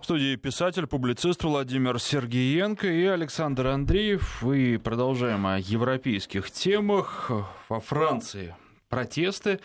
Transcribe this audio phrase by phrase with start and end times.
[0.00, 4.42] В студии писатель, публицист Владимир Сергеенко и Александр Андреев.
[4.42, 7.30] И продолжаем о европейских темах.
[7.68, 8.56] Во Франции
[8.88, 9.60] протесты.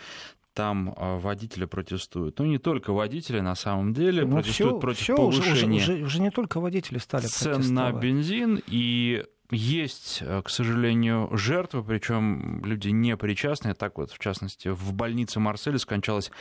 [0.53, 2.39] Там а, водители протестуют.
[2.39, 6.03] Ну, не только водители, на самом деле, ну, протестуют все, против все, повышения уже, уже,
[6.03, 8.61] уже не только водители стали цен на бензин.
[8.67, 13.73] И есть, э, к сожалению, жертвы, причем люди не причастные.
[13.75, 16.31] Так вот, в частности, в больнице Марселя скончалась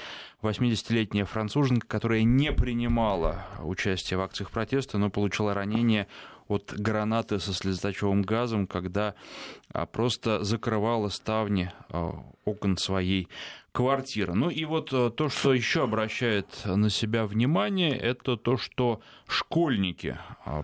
[0.43, 6.07] 80-летняя француженка, которая не принимала участие в акциях протеста, но получила ранение
[6.49, 9.15] от гранаты со слезоточивым газом, когда
[9.73, 13.29] а, просто закрывала ставни а, окон своей
[13.75, 14.35] квартиры.
[14.35, 20.17] Ну и вот а, то, что еще обращает на себя внимание, это то, что школьники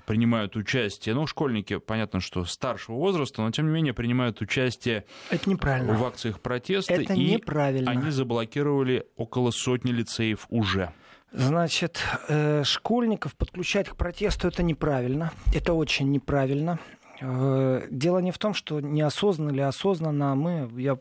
[0.06, 1.16] принимают участие.
[1.16, 5.92] Ну, школьники, понятно, что старшего возраста, но тем не менее принимают участие это неправильно.
[5.95, 6.95] в акциях протеста.
[6.95, 7.91] Это и неправильно.
[7.91, 10.92] они заблокировали около сотни лицеев уже.
[11.32, 15.32] Значит, э, школьников подключать к протесту это неправильно.
[15.52, 16.79] Это очень неправильно.
[17.20, 20.98] Э, дело не в том, что неосознанно или осознанно мы, я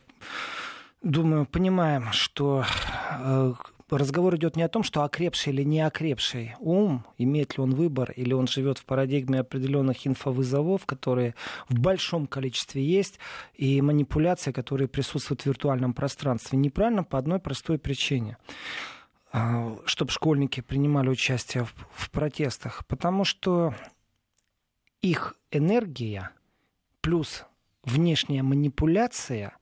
[1.02, 2.66] думаю, понимаем, что
[3.20, 3.54] э,
[3.90, 8.12] разговор идет не о том, что окрепший или не окрепший ум, имеет ли он выбор,
[8.12, 11.36] или он живет в парадигме определенных инфовызовов, которые
[11.68, 13.20] в большом количестве есть,
[13.56, 16.58] и манипуляции, которые присутствуют в виртуальном пространстве.
[16.58, 18.38] Неправильно по одной простой причине.
[19.32, 23.76] А, чтобы школьники принимали участие в, в протестах, потому что
[25.02, 26.32] их энергия
[27.02, 27.46] плюс
[27.84, 29.59] внешняя манипуляция э,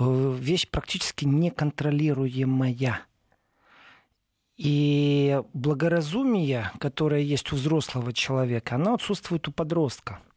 [0.00, 3.00] вещь практически неконтролируемая.
[4.56, 10.20] И благоразумие, которое есть у взрослого человека, оно отсутствует у подростка–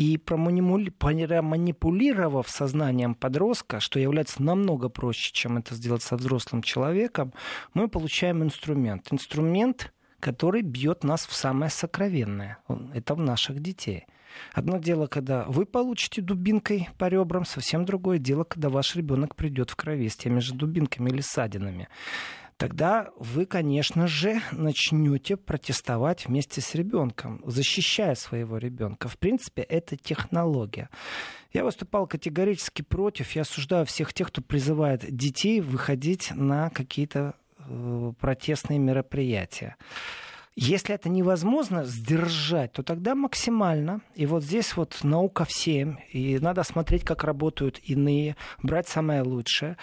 [0.00, 7.34] и проманипулировав сознанием подростка, что является намного проще, чем это сделать со взрослым человеком,
[7.74, 9.08] мы получаем инструмент.
[9.10, 12.56] Инструмент, который бьет нас в самое сокровенное.
[12.94, 14.06] Это в наших детей.
[14.52, 19.70] Одно дело, когда вы получите дубинкой по ребрам, совсем другое дело, когда ваш ребенок придет
[19.70, 21.88] в крови с теми же дубинками или ссадинами
[22.60, 29.08] тогда вы, конечно же, начнете протестовать вместе с ребенком, защищая своего ребенка.
[29.08, 30.90] В принципе, это технология.
[31.54, 38.12] Я выступал категорически против, я осуждаю всех тех, кто призывает детей выходить на какие-то э,
[38.20, 39.76] протестные мероприятия.
[40.62, 44.02] Если это невозможно сдержать, то тогда максимально.
[44.14, 45.98] И вот здесь вот наука всем.
[46.12, 49.78] И надо смотреть, как работают иные, брать самое лучшее.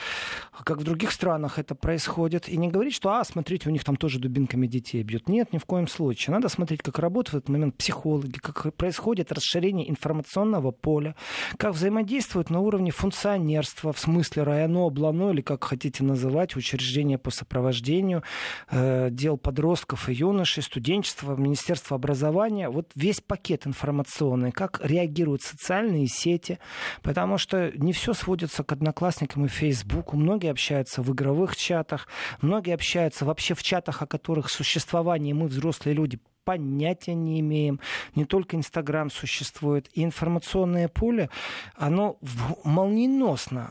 [0.63, 2.47] Как в других странах это происходит.
[2.47, 5.27] И не говорить, что, а, смотрите, у них там тоже дубинками детей бьют.
[5.27, 6.35] Нет, ни в коем случае.
[6.35, 11.15] Надо смотреть, как работают в этот момент психологи, как происходит расширение информационного поля,
[11.57, 17.31] как взаимодействуют на уровне функционерства, в смысле районо, облано, или как хотите называть, учреждения по
[17.31, 18.21] сопровождению
[18.69, 26.07] э, дел подростков и юношей, студенчества, Министерства образования, вот весь пакет информационный, как реагируют социальные
[26.07, 26.59] сети,
[27.01, 30.17] потому что не все сводится к одноклассникам и Фейсбуку.
[30.17, 32.07] Многие общаются в игровых чатах,
[32.41, 37.79] многие общаются вообще в чатах, о которых существовании мы, взрослые люди, понятия не имеем.
[38.15, 39.89] Не только Инстаграм существует.
[39.93, 41.29] И информационное поле,
[41.75, 42.17] оно
[42.63, 43.69] молниеносно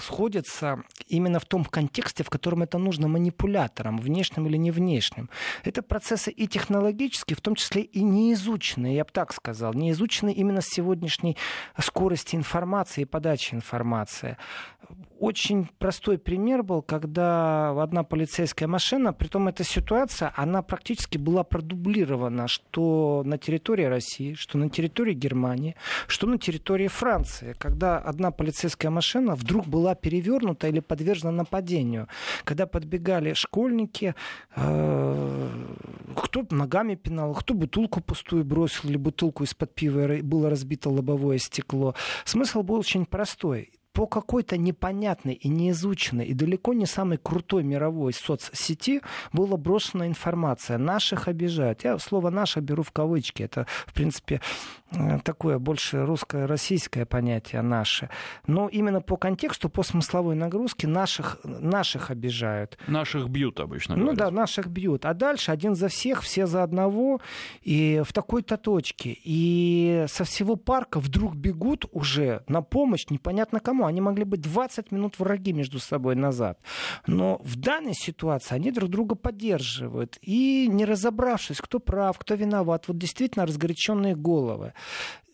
[0.00, 5.30] сходятся именно в том контексте, в котором это нужно манипуляторам, внешним или не внешним.
[5.64, 10.60] Это процессы и технологические, в том числе и неизученные, я бы так сказал, неизученные именно
[10.60, 11.36] с сегодняшней
[11.78, 14.36] скорости информации и подачи информации.
[15.18, 21.42] Очень простой пример был, когда одна полицейская машина, при том эта ситуация, она практически была
[21.42, 25.74] продублирована, что на территории России, что на территории Германии,
[26.06, 32.06] что на территории Франции, когда одна полицейская машина вдруг была перевернута или подвержена нападению,
[32.44, 34.14] когда подбегали школьники,
[34.54, 35.48] э,
[36.16, 41.96] кто ногами пинал, кто бутылку пустую бросил или бутылку из-под пива было разбито лобовое стекло.
[42.24, 48.12] Смысл был очень простой по какой-то непонятной и неизученной и далеко не самой крутой мировой
[48.12, 49.00] соцсети
[49.32, 50.78] была брошена информация.
[50.78, 51.82] Наших обижают.
[51.82, 53.42] Я слово «наше» беру в кавычки.
[53.42, 54.40] Это, в принципе,
[54.92, 58.08] э, такое больше русско-российское понятие «наше».
[58.46, 62.78] Но именно по контексту, по смысловой нагрузке наших, наших обижают.
[62.86, 63.96] Наших бьют обычно.
[63.96, 64.18] Ну говорят.
[64.18, 65.06] да, наших бьют.
[65.06, 67.20] А дальше один за всех, все за одного.
[67.62, 69.18] И в такой-то точке.
[69.24, 74.92] И со всего парка вдруг бегут уже на помощь непонятно кому они могли быть 20
[74.92, 76.58] минут враги между собой назад.
[77.06, 80.18] Но в данной ситуации они друг друга поддерживают.
[80.22, 84.72] И не разобравшись, кто прав, кто виноват, вот действительно разгоряченные головы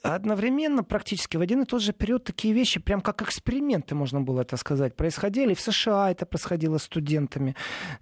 [0.05, 4.43] одновременно практически в один и тот же период такие вещи, прям как эксперименты, можно было
[4.43, 5.55] это сказать, происходили.
[5.55, 7.57] В США это происходило с студентами.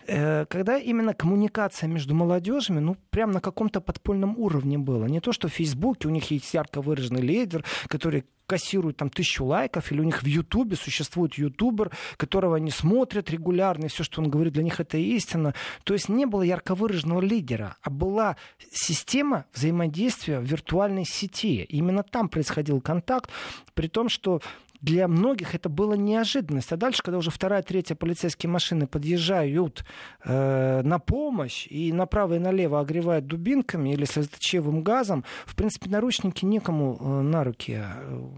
[0.09, 5.07] Э, когда именно коммуникация между молодежами, ну, прям на каком-то подпольном уровне было.
[5.07, 9.47] Не то, что в Фейсбуке у них есть ярко выраженный лидер, который кассируют там тысячу
[9.47, 14.21] лайков, или у них в Ютубе существует ютубер, которого они смотрят регулярно, и все, что
[14.21, 15.55] он говорит, для них это истина.
[15.85, 18.37] То есть не было ярко выраженного лидера, а была
[18.71, 21.63] система взаимодействия в виртуальной сети.
[21.63, 23.31] Именно там происходил контакт,
[23.73, 24.43] при том, что
[24.83, 26.73] для многих это была неожиданность.
[26.73, 29.85] А дальше, когда уже вторая, третья полицейские машины подъезжают
[30.25, 36.45] э, на помощь и направо и налево огревают дубинками или слезоточивым газом, в принципе, наручники
[36.45, 38.29] некому э, на руки э,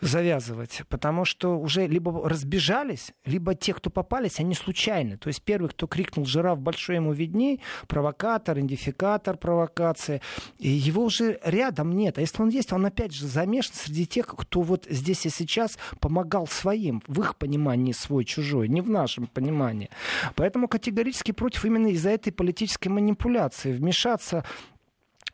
[0.00, 5.16] завязывать, потому что уже либо разбежались, либо те, кто попались, они случайны.
[5.16, 10.22] То есть первый, кто крикнул «жираф большой ему видней», провокатор, идентификатор провокации,
[10.58, 12.18] и его уже рядом нет.
[12.18, 15.67] А если он есть, он опять же замешан среди тех, кто вот здесь и сейчас
[15.68, 19.90] раз помогал своим, в их понимании свой-чужой, не в нашем понимании.
[20.34, 24.44] Поэтому категорически против именно из-за этой политической манипуляции вмешаться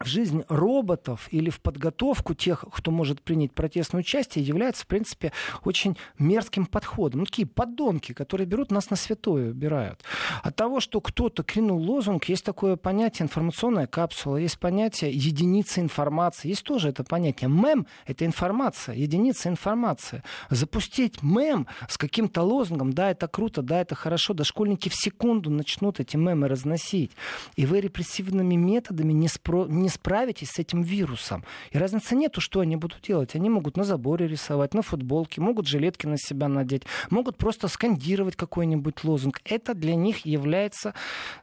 [0.04, 5.32] в жизнь роботов или в подготовку тех, кто может принять протестное участие, является, в принципе,
[5.64, 7.20] очень мерзким подходом.
[7.20, 10.02] Ну, такие подонки, которые берут нас на святое, убирают.
[10.42, 16.48] От того, что кто-то кинул лозунг, есть такое понятие информационная капсула, есть понятие единицы информации,
[16.48, 17.48] есть тоже это понятие.
[17.48, 20.22] Мем— это информация, единица информации.
[20.50, 25.50] Запустить мем с каким-то лозунгом, да, это круто, да, это хорошо, да школьники в секунду
[25.50, 27.12] начнут эти мемы разносить.
[27.56, 29.66] И вы репрессивными методами не, спро...
[29.66, 31.44] не справитесь с этим вирусом.
[31.70, 33.34] И разницы нету, что они будут делать.
[33.34, 38.36] Они могут на заборе рисовать, на футболке, могут жилетки на себя надеть, могут просто скандировать
[38.36, 39.40] какой-нибудь лозунг.
[39.44, 40.94] Это для них является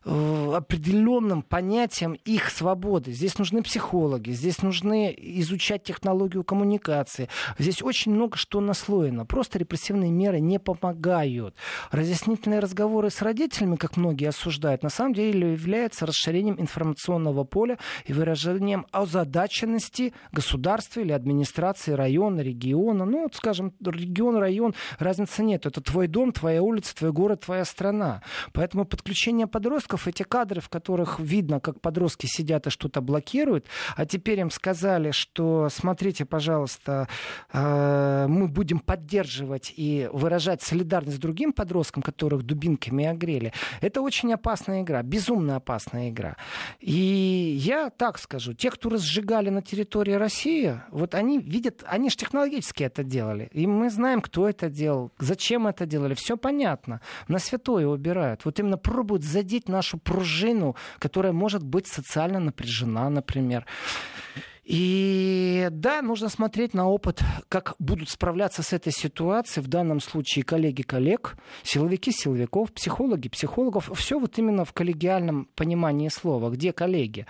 [0.05, 3.11] э, определенным понятием их свободы.
[3.11, 7.29] Здесь нужны психологи, здесь нужны изучать технологию коммуникации.
[7.57, 9.25] Здесь очень много что наслоено.
[9.25, 11.55] Просто репрессивные меры не помогают.
[11.91, 18.13] Разъяснительные разговоры с родителями, как многие осуждают, на самом деле являются расширением информационного поля и
[18.13, 23.05] выражением выражением озадаченности государства или администрации района, региона.
[23.05, 25.65] Ну, вот, скажем, регион, район, разницы нет.
[25.65, 28.21] Это твой дом, твоя улица, твой город, твоя страна.
[28.53, 33.65] Поэтому подключение подростков, эти кадры, в которых видно, как подростки сидят и что-то блокируют,
[33.97, 37.07] а теперь им сказали, что смотрите, пожалуйста,
[37.51, 43.51] э, мы будем поддерживать и выражать солидарность с другим подросткам, которых дубинками огрели.
[43.81, 46.37] Это очень опасная игра, безумно опасная игра.
[46.79, 52.15] И я так скажу, те, кто разжигали на территории России, вот они видят, они же
[52.15, 53.49] технологически это делали.
[53.51, 57.01] И мы знаем, кто это делал, зачем это делали, все понятно.
[57.27, 58.45] На святое убирают.
[58.45, 63.65] Вот именно пробуют задеть нашу пружину, которая может быть социально напряжена, например.
[64.71, 69.65] И да, нужно смотреть на опыт, как будут справляться с этой ситуацией.
[69.65, 73.91] В данном случае коллеги коллег, силовики силовиков, психологи психологов.
[73.95, 77.25] Все вот именно в коллегиальном понимании слова, где коллеги.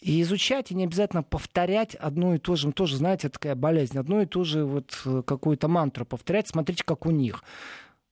[0.00, 4.22] И изучать, и не обязательно повторять одну и ту же, тоже, знаете, такая болезнь, одну
[4.22, 7.44] и ту же вот э, какую-то мантру повторять, смотрите, как у них.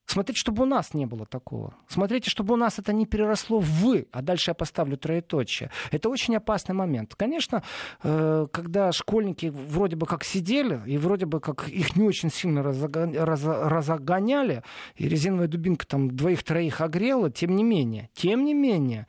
[0.07, 1.75] Смотрите, чтобы у нас не было такого.
[1.89, 5.71] Смотрите, чтобы у нас это не переросло в «вы», а дальше я поставлю троеточие.
[5.91, 7.15] Это очень опасный момент.
[7.15, 7.63] Конечно,
[8.03, 12.63] э, когда школьники вроде бы как сидели, и вроде бы как их не очень сильно
[12.63, 14.63] разогоняли,
[14.97, 19.07] и резиновая дубинка там двоих-троих огрела, тем не менее, тем не менее,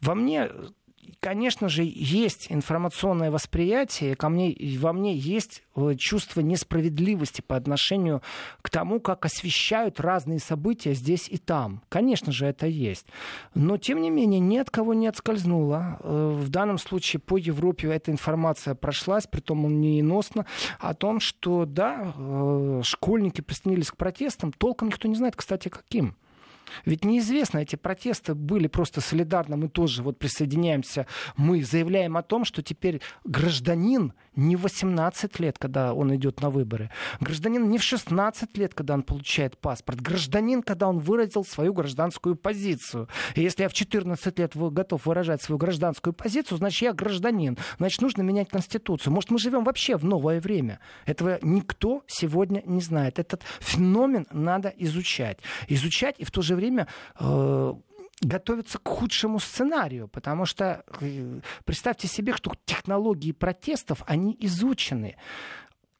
[0.00, 0.48] во мне
[1.20, 8.22] конечно же, есть информационное восприятие, ко мне, во мне есть э, чувство несправедливости по отношению
[8.62, 11.82] к тому, как освещают разные события здесь и там.
[11.88, 13.06] Конечно же, это есть.
[13.54, 15.98] Но, тем не менее, ни от кого не отскользнуло.
[16.00, 20.46] Э, в данном случае по Европе эта информация прошлась, при том он неиносно,
[20.78, 24.52] о том, что, да, э, школьники присоединились к протестам.
[24.52, 26.16] Толком никто не знает, кстати, каким.
[26.84, 31.06] Ведь неизвестно, эти протесты были просто солидарны, мы тоже вот присоединяемся,
[31.36, 36.50] мы заявляем о том, что теперь гражданин не в 18 лет, когда он идет на
[36.50, 36.90] выборы,
[37.20, 42.36] гражданин не в 16 лет, когда он получает паспорт, гражданин, когда он выразил свою гражданскую
[42.36, 43.08] позицию.
[43.34, 48.00] И если я в 14 лет готов выражать свою гражданскую позицию, значит, я гражданин, значит,
[48.00, 49.12] нужно менять Конституцию.
[49.12, 50.78] Может, мы живем вообще в новое время.
[51.04, 53.18] Этого никто сегодня не знает.
[53.18, 55.38] Этот феномен надо изучать.
[55.66, 56.86] Изучать и в то же время
[57.18, 57.74] э,
[58.20, 65.16] готовиться к худшему сценарию, потому что э, представьте себе, что технологии протестов, они изучены.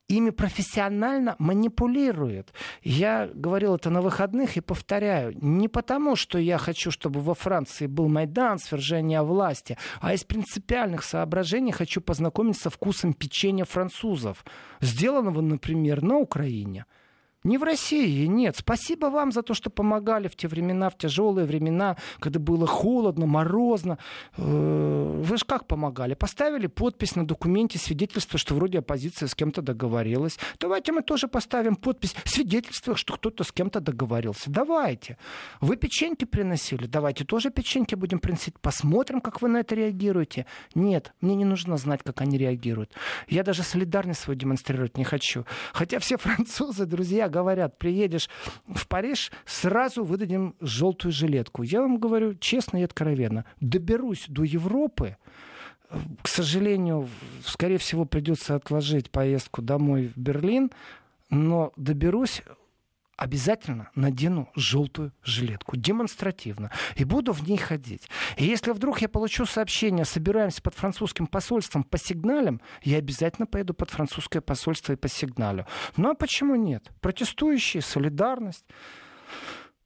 [0.08, 2.52] ими профессионально манипулируют.
[2.82, 5.34] Я говорил это на выходных и повторяю.
[5.42, 11.04] Не потому, что я хочу, чтобы во Франции был Майдан, свержение власти, а из принципиальных
[11.04, 14.44] соображений хочу познакомиться со вкусом печенья французов,
[14.80, 16.86] сделанного, например, на Украине.
[17.48, 18.56] Не в России, нет.
[18.58, 23.24] Спасибо вам за то, что помогали в те времена, в тяжелые времена, когда было холодно,
[23.24, 23.96] морозно.
[24.36, 26.12] Э, вы же как помогали?
[26.12, 30.38] Поставили подпись на документе, свидетельство, что вроде оппозиция с кем-то договорилась.
[30.60, 34.50] Давайте мы тоже поставим подпись, свидетельство, что кто-то с кем-то договорился.
[34.50, 35.16] Давайте.
[35.62, 36.84] Вы печеньки приносили?
[36.84, 38.60] Давайте тоже печеньки будем приносить.
[38.60, 40.44] Посмотрим, как вы на это реагируете.
[40.74, 42.92] Нет, мне не нужно знать, как они реагируют.
[43.26, 45.46] Я даже солидарность свою демонстрировать не хочу.
[45.72, 48.28] Хотя все французы, друзья, говорят, приедешь
[48.66, 51.62] в Париж, сразу выдадим желтую жилетку.
[51.62, 53.44] Я вам говорю честно и откровенно.
[53.60, 55.16] Доберусь до Европы,
[56.22, 57.08] к сожалению,
[57.44, 60.70] скорее всего, придется отложить поездку домой в Берлин,
[61.30, 62.42] но доберусь
[63.18, 68.08] обязательно надену желтую жилетку, демонстративно, и буду в ней ходить.
[68.36, 73.74] И если вдруг я получу сообщение, собираемся под французским посольством по сигналям, я обязательно поеду
[73.74, 75.66] под французское посольство и по сигналю.
[75.96, 76.90] Ну а почему нет?
[77.00, 78.64] Протестующие, солидарность.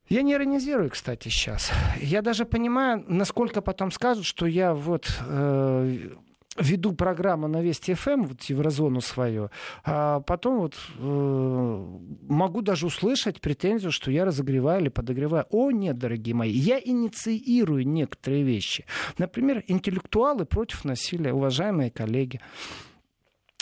[0.08, 1.72] Я не иронизирую, кстати, сейчас.
[1.98, 6.10] Я даже понимаю, насколько потом скажут, что я вот э,
[6.58, 9.50] веду программу на Вести ФМ, вот еврозону свою,
[9.84, 11.86] а потом вот э,
[12.28, 15.46] могу даже услышать претензию, что я разогреваю или подогреваю.
[15.50, 18.84] О, нет, дорогие мои, я инициирую некоторые вещи.
[19.18, 22.40] Например, интеллектуалы против насилия, уважаемые коллеги.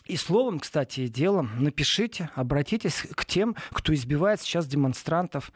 [0.06, 5.52] И словом, кстати, и делом напишите, обратитесь к тем, кто избивает сейчас демонстрантов.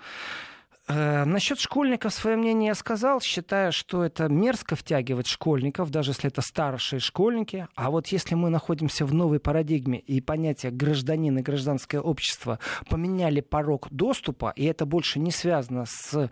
[0.86, 6.28] Э, насчет школьников свое мнение я сказал, считая, что это мерзко втягивать школьников, даже если
[6.28, 7.66] это старшие школьники.
[7.74, 12.58] А вот если мы находимся в новой парадигме и понятие гражданин и гражданское общество
[12.90, 16.28] поменяли порог доступа, и это больше не связано с э,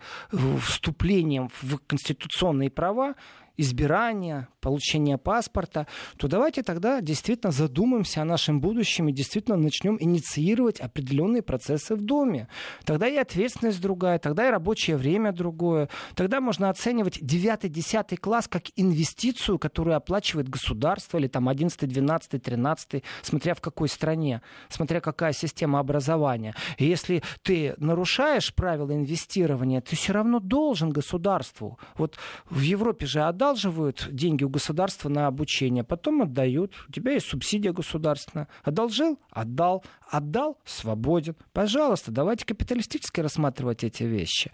[0.61, 3.15] вступлением в конституционные права,
[3.57, 10.79] избирания, получения паспорта, то давайте тогда действительно задумаемся о нашем будущем и действительно начнем инициировать
[10.79, 12.47] определенные процессы в доме.
[12.85, 15.89] Тогда и ответственность другая, тогда и рабочее время другое.
[16.15, 23.03] Тогда можно оценивать 9-10 класс как инвестицию, которую оплачивает государство, или там 11, 12, 13,
[23.21, 26.55] смотря в какой стране, смотря какая система образования.
[26.77, 31.77] И если ты нарушаешь правила инвестирования, ты все равно должен государству.
[31.97, 32.17] Вот
[32.49, 36.73] в Европе же отдал одалживают деньги у государства на обучение, потом отдают.
[36.87, 38.47] У тебя есть субсидия государственная.
[38.63, 39.19] Одолжил?
[39.31, 39.83] Отдал.
[40.09, 40.57] Отдал?
[40.63, 41.35] Свободен.
[41.51, 44.51] Пожалуйста, давайте капиталистически рассматривать эти вещи.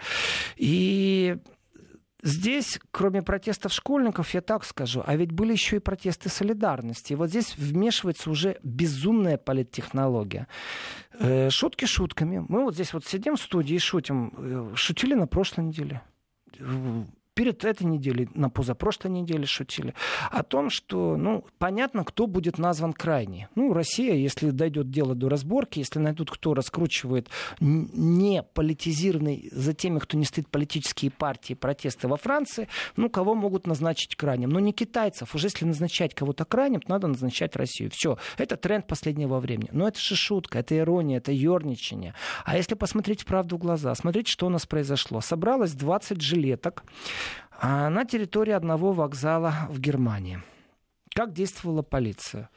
[0.58, 1.38] И
[2.22, 7.13] Здесь, кроме протестов школьников, я так скажу, а ведь были еще и протесты солидарности.
[7.13, 10.50] И вот здесь вмешивается уже безумная политтехнология.
[11.17, 12.43] Э, шутки шутками.
[12.50, 14.34] Мы вот здесь вот сидим в студии и шутим.
[14.36, 16.01] Э, шутили на прошлой неделе
[17.39, 19.93] перед этой неделей, на позапрошлой неделе шутили,
[20.29, 23.48] о том, что, ну, понятно, кто будет назван крайний.
[23.55, 27.29] Ну, Россия, если дойдет дело до разборки, если найдут, кто раскручивает
[27.62, 32.67] не политизированный за теми, кто не стоит политические партии, протесты во Франции,
[32.98, 34.50] ну, кого могут назначить крайним?
[34.50, 35.34] Но не китайцев.
[35.34, 37.89] Уже если назначать кого-то крайним, то надо назначать Россию.
[37.93, 38.17] Все.
[38.38, 39.69] Это тренд последнего времени.
[39.72, 42.15] Но это же шутка, это ирония, это ерничание.
[42.43, 45.22] А если посмотреть правду в глаза, смотрите, что у нас произошло.
[45.22, 46.84] Собралось 20 жилеток,
[47.62, 50.41] на территории одного вокзала в Германии.
[51.13, 52.50] Как действовала полиция?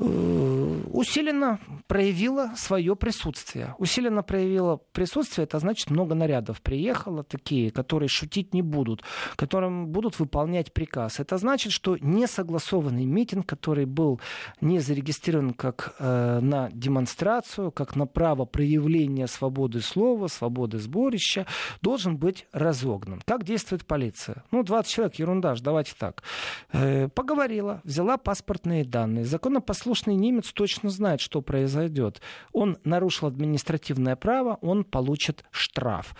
[0.00, 3.74] Э, усиленно проявила свое присутствие.
[3.78, 9.02] Усиленно проявила присутствие, это значит много нарядов приехало, такие, которые шутить не будут,
[9.34, 11.18] которым будут выполнять приказ.
[11.18, 14.20] Это значит, что несогласованный митинг, который был
[14.60, 21.46] не зарегистрирован как э, на демонстрацию, как на право проявления свободы слова, свободы сборища,
[21.82, 23.20] должен быть разогнан.
[23.26, 24.44] Как действует полиция?
[24.52, 26.22] Ну, 20 человек, ерунда, давайте так.
[26.72, 32.20] Э, поговорила, взяла паспортные данные, законопослушные послушный немец точно знает, что произойдет.
[32.52, 36.14] Он нарушил административное право, он получит штраф.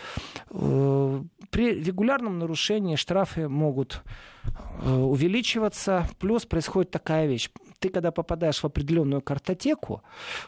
[0.50, 4.02] Э, при регулярном нарушении штрафы могут
[4.82, 6.08] э, увеличиваться.
[6.18, 10.02] Плюс происходит такая вещь ты когда попадаешь в определенную картотеку,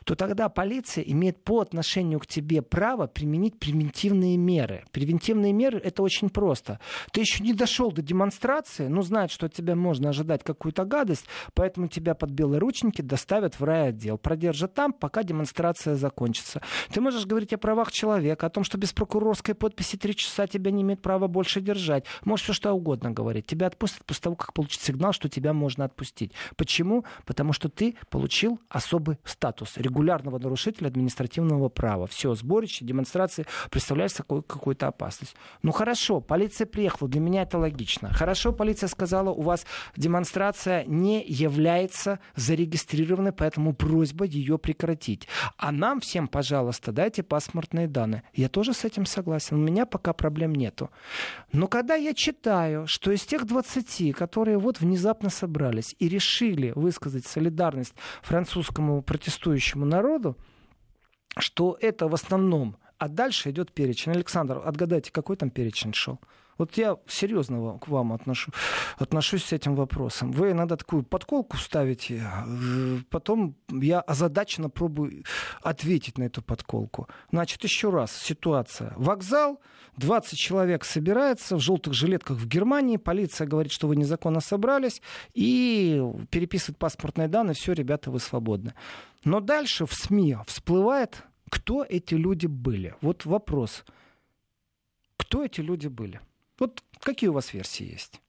[0.04, 4.84] то тогда полиция имеет по отношению к тебе право применить превентивные меры.
[4.90, 6.80] Превентивные меры это очень просто.
[7.12, 11.26] Ты еще не дошел до демонстрации, но знает, что от тебя можно ожидать какую-то гадость,
[11.54, 14.18] поэтому тебя под белые ручники доставят в райотдел.
[14.18, 16.62] Продержат там, пока демонстрация закончится.
[16.92, 20.70] Ты можешь говорить о правах человека, о том, что без прокурорской подписи три часа тебя
[20.70, 22.04] не имеет права больше держать.
[22.25, 23.46] Можешь все что угодно говорить.
[23.46, 26.32] Тебя отпустят после того, как получит сигнал, что тебя можно отпустить.
[26.56, 27.04] Почему?
[27.25, 32.07] Потому что ты получил особый статус регулярного нарушителя административного права.
[32.07, 35.35] Все, сборище, демонстрации, представляешь собой какую-то опасность.
[35.62, 38.12] Ну хорошо, полиция приехала, для меня это логично.
[38.12, 45.29] Хорошо, полиция сказала, у вас демонстрация не является зарегистрированной, поэтому просьба ее прекратить.
[45.57, 48.23] А нам всем, пожалуйста, дайте паспортные данные.
[48.35, 49.57] Я тоже с этим согласен.
[49.57, 50.91] У меня пока проблем нету.
[51.53, 57.10] Но когда я читаю, что из тех 20, которые вот внезапно собрались и решили высказать
[57.26, 60.37] солидарность французскому протестующему народу,
[61.38, 64.12] что это в основном, а дальше идет перечень.
[64.12, 66.21] Александр, отгадайте, какой там перечень шел?
[66.61, 68.52] Вот я серьезно к вам отношу,
[68.99, 70.31] отношусь с этим вопросом.
[70.31, 72.23] Вы иногда такую подколку ставите,
[73.09, 75.25] потом я озадаченно пробую
[75.62, 77.09] ответить на эту подколку.
[77.33, 78.93] Значит, еще раз, ситуация.
[78.99, 79.59] Вокзал,
[79.97, 85.00] 20 человек собирается в желтых жилетках в Германии, полиция говорит, что вы незаконно собрались,
[85.33, 85.99] и
[86.29, 88.75] переписывает паспортные данные, все, ребята, вы свободны.
[89.25, 92.97] Но дальше в СМИ всплывает, кто эти люди были.
[93.00, 93.83] Вот вопрос.
[95.17, 96.21] Кто эти люди были?
[96.61, 98.21] Вот какие у вас версии есть?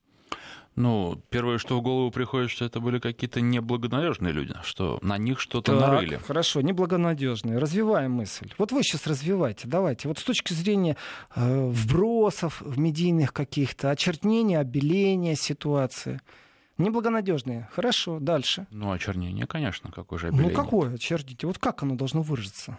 [0.78, 5.42] Ну, первое, что в голову приходит, что это были какие-то неблагонадежные люди, что на них
[5.42, 6.16] что-то так, нарыли.
[6.16, 7.58] Хорошо, неблагонадежные.
[7.58, 8.54] Развиваем мысль.
[8.58, 10.08] Вот вы сейчас развивайте, давайте.
[10.08, 10.96] Вот с точки зрения
[11.36, 16.22] э, вбросов в медийных каких-то, очернения, обеления ситуации.
[16.78, 17.70] Неблагонадежные.
[17.74, 18.66] Хорошо, дальше.
[18.72, 20.56] Ну, очернение, конечно, какое же обеление.
[20.56, 21.48] Ну, какое очерните?
[21.48, 22.78] Вот как оно должно выразиться?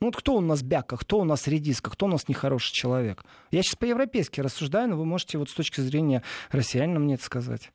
[0.00, 3.22] Ну вот кто у нас бяка, кто у нас редиска, кто у нас нехороший человек?
[3.50, 7.70] Я сейчас по-европейски рассуждаю, но вы можете вот с точки зрения россиянина мне это сказать.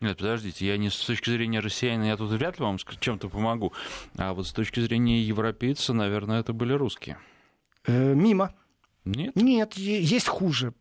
[0.00, 3.72] Нет, подождите, я не с точки зрения россиянина, я тут вряд ли вам чем-то помогу.
[4.16, 7.18] А вот с точки зрения европейца, наверное, это были русские.
[7.86, 8.52] Э, мимо.
[9.04, 9.36] Нет?
[9.36, 10.72] Нет, есть хуже.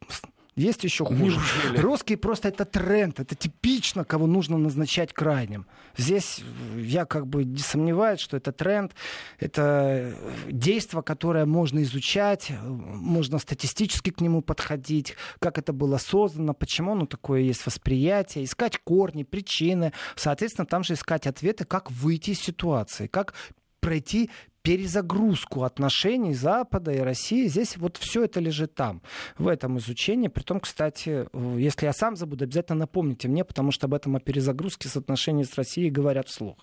[0.60, 1.24] Есть еще хуже.
[1.24, 1.78] Неужели?
[1.78, 5.66] Русские просто это тренд, это типично, кого нужно назначать крайним.
[5.96, 6.42] Здесь
[6.76, 8.94] я как бы не сомневаюсь, что это тренд,
[9.40, 10.14] это
[10.50, 17.06] действие, которое можно изучать, можно статистически к нему подходить, как это было создано, почему оно
[17.06, 23.08] такое есть восприятие, искать корни, причины, соответственно, там же искать ответы, как выйти из ситуации,
[23.08, 23.34] как
[23.80, 24.30] пройти
[24.62, 27.48] перезагрузку отношений Запада и России.
[27.48, 29.02] Здесь вот все это лежит там,
[29.38, 30.28] в этом изучении.
[30.28, 34.90] Притом, кстати, если я сам забуду, обязательно напомните мне, потому что об этом о перезагрузке
[34.90, 36.58] с отношений с Россией говорят вслух.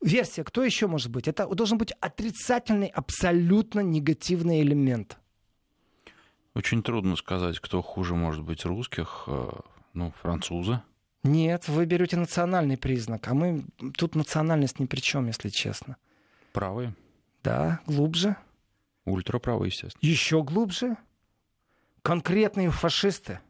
[0.00, 1.28] Версия, кто еще может быть?
[1.28, 5.16] Это должен быть отрицательный, абсолютно негативный элемент.
[6.54, 9.24] Очень трудно сказать, кто хуже может быть русских.
[9.26, 9.50] Э,
[9.94, 10.82] ну, французы.
[11.24, 13.64] Нет, вы берете национальный признак, а мы
[13.96, 15.96] тут национальность ни при чем, если честно.
[16.54, 16.94] Правые?
[17.42, 18.36] Да, глубже.
[19.04, 19.98] Ультраправые, естественно.
[20.00, 20.96] Еще глубже.
[22.02, 23.40] Конкретные фашисты.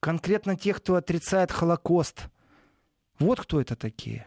[0.00, 2.28] Конкретно те, кто отрицает Холокост.
[3.18, 4.26] Вот кто это такие.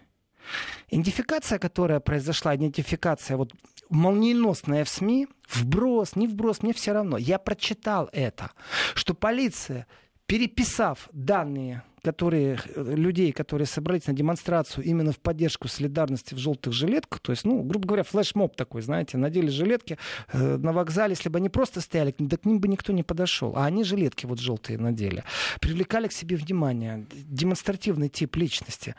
[0.90, 3.54] Идентификация, которая произошла, идентификация вот
[3.90, 7.18] молниеносная в СМИ, вброс, не вброс, мне все равно.
[7.18, 8.52] Я прочитал это,
[8.96, 9.86] что полиция,
[10.28, 16.72] переписав данные которые, э, людей, которые собрались на демонстрацию именно в поддержку солидарности в желтых
[16.72, 19.98] жилетках, то есть, ну, грубо говоря, флешмоб такой, знаете, надели жилетки
[20.32, 23.54] э, на вокзале, если бы они просто стояли, да к ним бы никто не подошел,
[23.56, 25.24] а они жилетки вот желтые надели,
[25.60, 28.94] привлекали к себе внимание, демонстративный тип личности,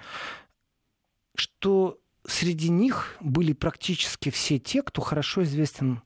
[1.36, 6.02] что среди них были практически все те, кто хорошо известен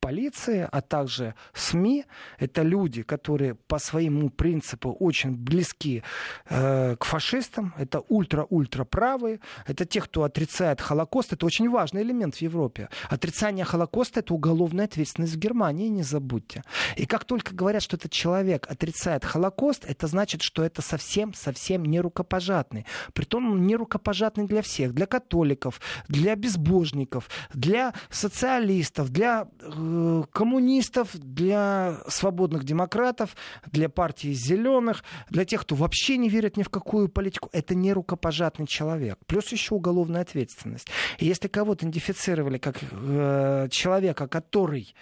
[0.00, 2.04] полиции, а также СМИ.
[2.38, 6.02] Это люди, которые по своему принципу очень близки
[6.48, 7.74] э, к фашистам.
[7.78, 9.40] Это ультра-ультра правые.
[9.66, 11.32] Это те, кто отрицает Холокост.
[11.32, 12.88] Это очень важный элемент в Европе.
[13.08, 16.62] Отрицание Холокоста— это уголовная ответственность в Германии, не забудьте.
[16.96, 22.00] И как только говорят, что этот человек отрицает Холокост, это значит, что это совсем-совсем не
[22.00, 22.86] рукопожатный.
[23.12, 24.94] Притом он не рукопожатный для всех.
[24.94, 29.89] Для католиков, для безбожников, для социалистов, для э,
[30.32, 36.68] коммунистов, для свободных демократов, для партии зеленых, для тех, кто вообще не верит ни в
[36.68, 37.48] какую политику.
[37.52, 39.18] Это не рукопожатный человек.
[39.26, 40.88] Плюс еще уголовная ответственность.
[41.18, 44.94] И если кого-то идентифицировали как э, человека, который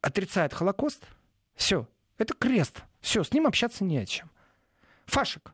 [0.00, 1.04] отрицает Холокост,
[1.54, 2.82] все, это крест.
[3.00, 4.30] Все, с ним общаться не о чем.
[5.06, 5.52] Фашик.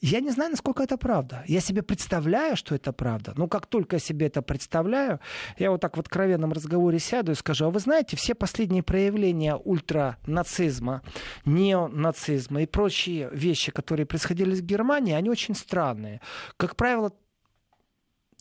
[0.00, 1.42] Я не знаю, насколько это правда.
[1.46, 3.32] Я себе представляю, что это правда.
[3.36, 5.20] Но как только я себе это представляю,
[5.58, 9.56] я вот так в откровенном разговоре сяду и скажу, а вы знаете, все последние проявления
[9.56, 11.02] ультранацизма,
[11.46, 16.20] неонацизма и прочие вещи, которые происходили в Германии, они очень странные.
[16.58, 17.12] Как правило,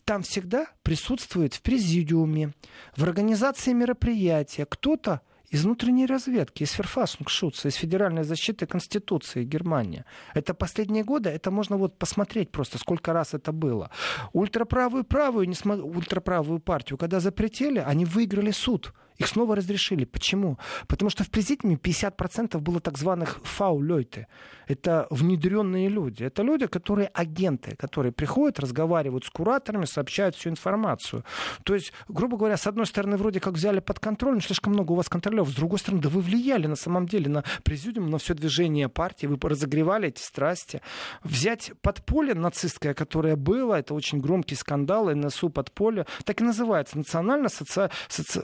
[0.04, 2.52] там всегда присутствует в президиуме,
[2.98, 10.04] в организации мероприятия кто-то из внутренней разведки, из Ферфасунгшутца, из Федеральной защиты Конституции Германии.
[10.34, 13.90] Это последние годы, это можно вот посмотреть просто, сколько раз это было.
[14.34, 15.84] Ультраправую правую, не см...
[15.84, 18.94] ультраправую партию, когда запретили, они выиграли суд.
[19.18, 20.06] Их снова разрешили.
[20.06, 20.58] Почему?
[20.88, 24.28] Потому что в президиуме 50% было так званых фаулёйты.
[24.68, 26.24] Это внедренные люди.
[26.24, 31.24] Это люди, которые агенты, которые приходят, разговаривают с кураторами, сообщают всю информацию.
[31.64, 34.92] То есть, грубо говоря, с одной стороны, вроде как взяли под контроль, но слишком много
[34.92, 35.50] у вас контролеров.
[35.50, 39.28] С другой стороны, да вы влияли на самом деле на президиум, на все движение партии,
[39.28, 40.82] вы разогревали эти страсти.
[41.24, 47.92] Взять подполье нацистское, которое было, это очень громкий скандал, НСУ подполье, так и называется, национально-социальное
[48.08, 48.44] соци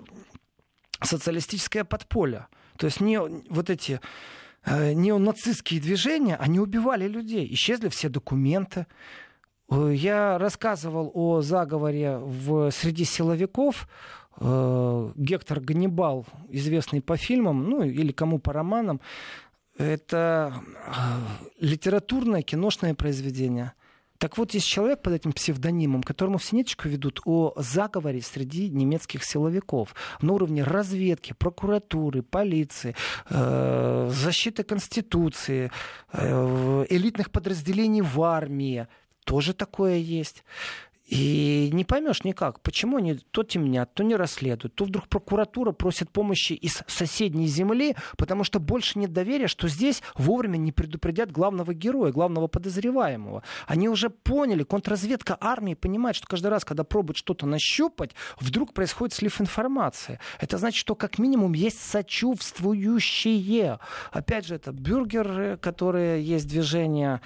[1.02, 2.48] социалистическое подполье.
[2.78, 4.00] То есть не вот эти
[4.66, 7.48] э, неонацистские движения, они убивали людей.
[7.54, 8.88] Исчезли все документы.
[9.70, 13.88] Э, я рассказывал о заговоре в, среди силовиков.
[14.40, 19.02] Э, Гектор Ганнибал, известный по фильмам, ну или кому по романам,
[19.78, 20.54] это
[21.60, 23.74] литературное киношное произведение.
[24.22, 29.24] Так вот, есть человек под этим псевдонимом, которому в синеточку ведут о заговоре среди немецких
[29.24, 32.96] силовиков на уровне разведки, прокуратуры, полиции,
[33.32, 35.72] э, защиты Конституции,
[36.14, 38.88] э, элитных подразделений в армии.
[39.24, 40.44] Тоже такое есть.
[41.12, 46.10] И не поймешь никак, почему они то темнят, то не расследуют, то вдруг прокуратура просит
[46.10, 51.74] помощи из соседней земли, потому что больше нет доверия, что здесь вовремя не предупредят главного
[51.74, 53.44] героя, главного подозреваемого.
[53.68, 59.14] Они уже поняли, контрразведка армии понимает, что каждый раз, когда пробует что-то нащупать, вдруг происходит
[59.14, 60.18] слив информации.
[60.40, 63.80] Это значит, что как минимум есть сочувствующие.
[64.14, 67.20] Опять же, это бюргеры, которые есть движение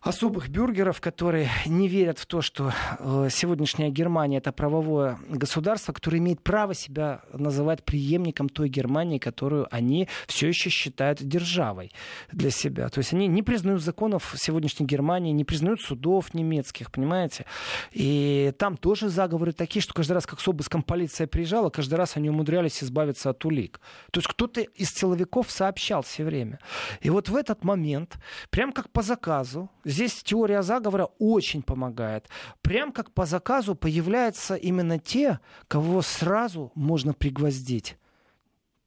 [0.00, 6.18] особых бюргеров, которые не верят в то, что э, сегодняшняя Германия это правовое государство, которое
[6.18, 11.92] имеет право себя называть преемником той Германии, которую они все еще считают державой
[12.32, 12.88] для себя.
[12.88, 17.44] То есть они не признают законов сегодняшней Германии, не признают судов немецких, понимаете?
[17.92, 22.16] И там тоже заговоры такие, что каждый раз, как с обыском полиция приезжала, каждый раз
[22.16, 23.80] они умудрялись избавиться от улик.
[24.10, 26.60] То есть кто-то из силовиков сообщал все время.
[27.00, 28.18] И вот в этот момент,
[28.50, 32.28] прям как по заказу, Здесь теория заговора очень помогает.
[32.60, 37.96] Прям как по заказу появляются именно те, кого сразу можно пригвоздить.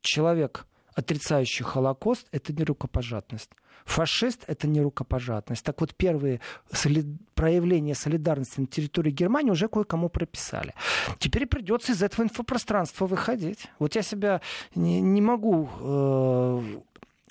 [0.01, 3.49] Человек, отрицающий Холокост, это не рукопожатность.
[3.85, 5.65] Фашист— это не рукопожатность.
[5.65, 6.39] Так вот, первые
[6.71, 7.07] солид...
[7.33, 10.75] проявления солидарности на территории Германии уже кое-кому прописали.
[11.17, 13.71] Теперь придется из этого инфопространства выходить.
[13.79, 14.39] Вот я себя
[14.75, 16.61] не, не могу э,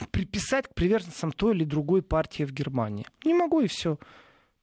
[0.06, 3.06] приписать к приверженцам той или другой партии в Германии.
[3.24, 3.98] Не могу и все.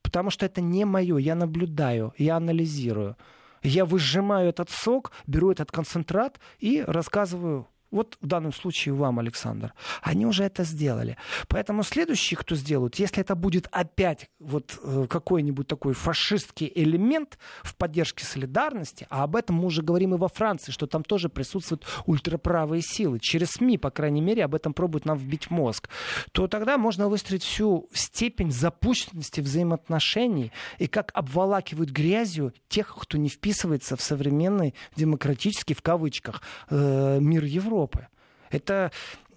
[0.02, 1.18] Потому что это не мое.
[1.18, 3.18] Я наблюдаю, я анализирую.
[3.64, 9.74] Я выжимаю этот сок, беру этот концентрат и рассказываю вот в данном случае вам, Александр.
[10.02, 11.18] Они уже это сделали.
[11.48, 17.76] Поэтому следующий, кто сделают, если это будет опять вот э, какой-нибудь такой фашистский элемент в
[17.76, 21.86] поддержке солидарности, а об этом мы уже говорим и во Франции, что там тоже присутствуют
[22.06, 23.20] ультраправые силы.
[23.20, 25.90] Через СМИ, по крайней мере, об этом пробуют нам вбить мозг.
[26.34, 33.30] То тогда можно выстроить всю степень запущенности взаимоотношений и как обволакивают грязью тех, кто не
[33.30, 37.77] вписывается в современный демократический, в кавычках, э, мир Европы.
[37.78, 38.08] Европы.
[38.50, 38.92] Это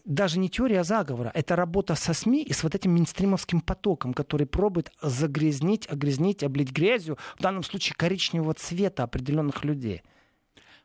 [0.05, 4.46] даже не теория заговора, это работа со СМИ и с вот этим минстримовским потоком, который
[4.46, 10.03] пробует загрязнить, огрязнить, облить грязью, в данном случае коричневого цвета определенных людей.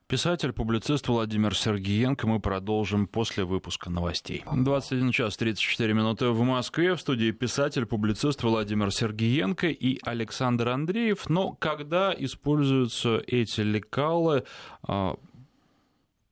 [0.08, 2.28] Писатель, публицист Владимир Сергиенко.
[2.28, 4.44] Мы продолжим после выпуска новостей.
[4.52, 6.94] 21 час 34 минуты в Москве.
[6.94, 11.28] В студии писатель, публицист Владимир Сергиенко и Александр Андреев.
[11.28, 14.44] Но когда используются эти лекалы,
[14.84, 15.16] а,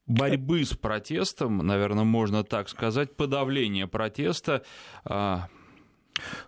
[0.06, 4.63] борьбы с протестом, наверное, можно так сказать, подавления протеста.
[5.06, 5.48] А,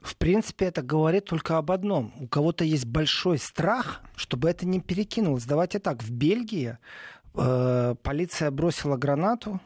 [0.02, 2.14] в принципе, это говорит только об одном.
[2.20, 5.46] У кого-то есть большой страх, чтобы это не перекинулось.
[5.46, 6.78] Давайте так, в Бельгии
[7.34, 9.60] э, полиция бросила гранату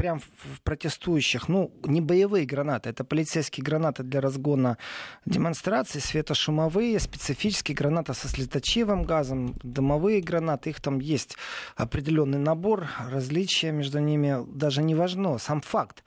[0.00, 4.78] прям в протестующих, ну, не боевые гранаты, это полицейские гранаты для разгона
[5.26, 11.36] демонстраций, светошумовые, специфические гранаты со слезоточивым газом, дымовые гранаты, их там есть
[11.76, 15.36] определенный набор, различия между ними даже не важно.
[15.36, 16.02] Сам факт,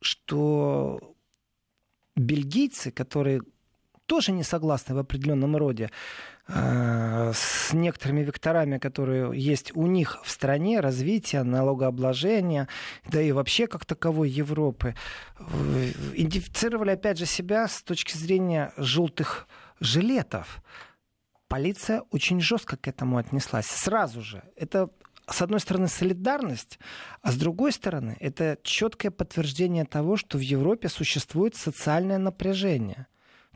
[0.00, 1.14] что
[2.16, 3.42] бельгийцы, которые
[4.06, 5.90] тоже не согласны в определенном роде
[6.52, 12.68] с некоторыми векторами, которые есть у них в стране, развития, налогообложения,
[13.08, 14.94] да и вообще как таковой Европы,
[15.38, 15.44] э,
[16.14, 19.48] идентифицировали опять же себя с точки зрения желтых
[19.80, 20.62] жилетов.
[21.48, 23.66] Полиция очень жестко к этому отнеслась.
[23.66, 24.42] Сразу же.
[24.56, 24.90] Это
[25.28, 26.78] с одной стороны, солидарность,
[27.22, 33.06] а с другой стороны, это четкое подтверждение того, что в Европе существует социальное напряжение.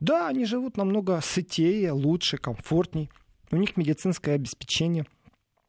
[0.00, 3.10] Да, они живут намного сытее, лучше, комфортней.
[3.50, 5.06] У них медицинское обеспечение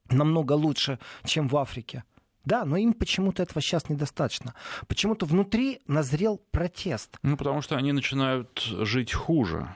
[0.10, 2.04] намного лучше, чем в Африке.
[2.44, 4.54] Да, но им почему-то этого сейчас недостаточно.
[4.88, 7.18] Почему-то внутри назрел протест.
[7.24, 9.76] Ну, потому что они начинают жить хуже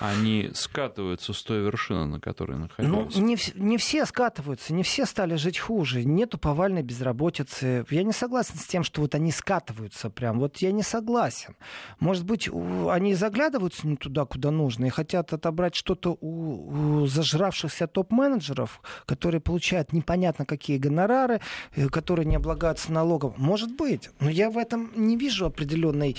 [0.00, 3.14] они скатываются с той вершины, на которой находились?
[3.16, 6.04] Ну, не, не все скатываются, не все стали жить хуже.
[6.04, 7.84] Нету повальной безработицы.
[7.90, 10.38] Я не согласен с тем, что вот они скатываются прям.
[10.40, 11.56] Вот я не согласен.
[12.00, 12.48] Может быть,
[12.90, 19.40] они заглядываются не туда, куда нужно, и хотят отобрать что-то у, у зажравшихся топ-менеджеров, которые
[19.40, 21.40] получают непонятно какие гонорары,
[21.76, 23.34] э, которые не облагаются налогом.
[23.36, 24.10] Может быть.
[24.20, 26.16] Но я в этом не вижу определенной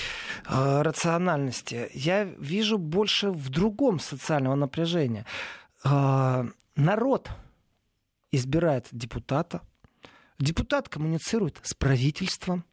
[0.47, 1.89] э, рациональности.
[1.93, 5.25] Я вижу больше в другом другом социального напряжения.
[5.83, 7.29] А, народ
[8.31, 9.61] избирает депутата,
[10.37, 12.63] депутат коммуницирует с правительством,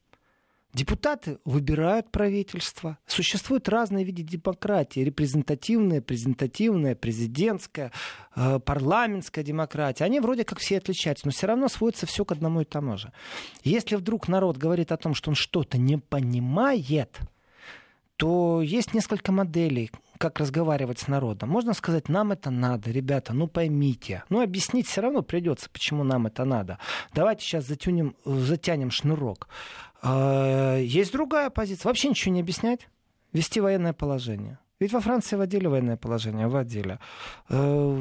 [0.75, 2.97] Депутаты выбирают правительство.
[3.07, 5.01] Существуют разные виды демократии.
[5.01, 7.93] Репрезентативная, презентативная, президентская,
[8.35, 10.05] э, парламентская демократия.
[10.05, 13.13] Они вроде как все отличаются, но все равно сводится все к одному и тому же.
[13.65, 17.21] Если вдруг народ говорит о том, что он что-то не понимает,
[18.23, 21.49] то есть несколько моделей, как разговаривать с народом.
[21.49, 24.23] Можно сказать, нам это надо, ребята, ну поймите.
[24.29, 26.79] Ну объяснить все равно придется, почему нам это надо.
[27.13, 29.49] Давайте сейчас затянем, затянем шнурок.
[30.03, 31.89] А, есть другая позиция.
[31.89, 32.89] Вообще ничего не объяснять.
[33.33, 34.61] Вести военное положение.
[34.79, 37.01] Ведь во Франции вводили военное положение, вводили.
[37.49, 38.01] Э,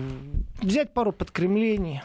[0.61, 2.03] взять пару подкремлений,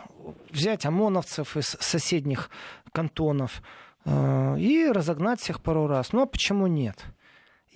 [0.51, 2.49] взять ОМОНовцев из соседних
[2.93, 3.61] кантонов
[4.07, 6.15] э, и разогнать всех пару раз.
[6.15, 7.05] Ну а почему нет?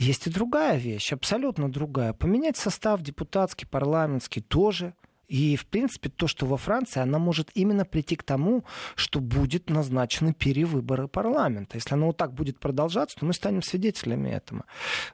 [0.00, 2.14] Есть и другая вещь, абсолютно другая.
[2.14, 4.94] Поменять состав депутатский, парламентский тоже.
[5.28, 9.68] И, в принципе, то, что во Франции, она может именно прийти к тому, что будет
[9.68, 11.76] назначены перевыборы парламента.
[11.76, 14.64] Если оно вот так будет продолжаться, то мы станем свидетелями этому.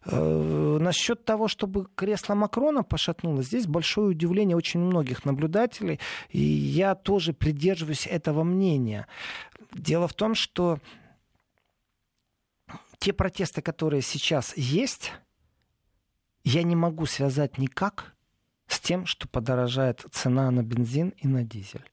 [0.05, 5.99] Э, насчет того, чтобы кресло Макрона пошатнулось, здесь большое удивление очень многих наблюдателей.
[6.31, 9.09] И я тоже придерживаюсь этого мнения.
[9.75, 10.79] Дело в том, что
[12.99, 15.13] те протесты, которые сейчас есть,
[16.45, 18.15] я не могу связать никак
[18.69, 21.89] с тем, что подорожает цена на бензин и на дизель.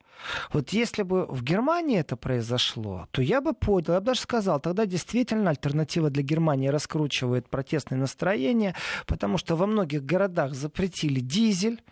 [0.52, 4.60] Вот если бы в Германии это произошло, то я бы понял, я бы даже сказал,
[4.60, 8.74] тогда действительно альтернатива для Германии раскручивает протестные настроения,
[9.06, 11.82] потому что во многих городах запретили дизель,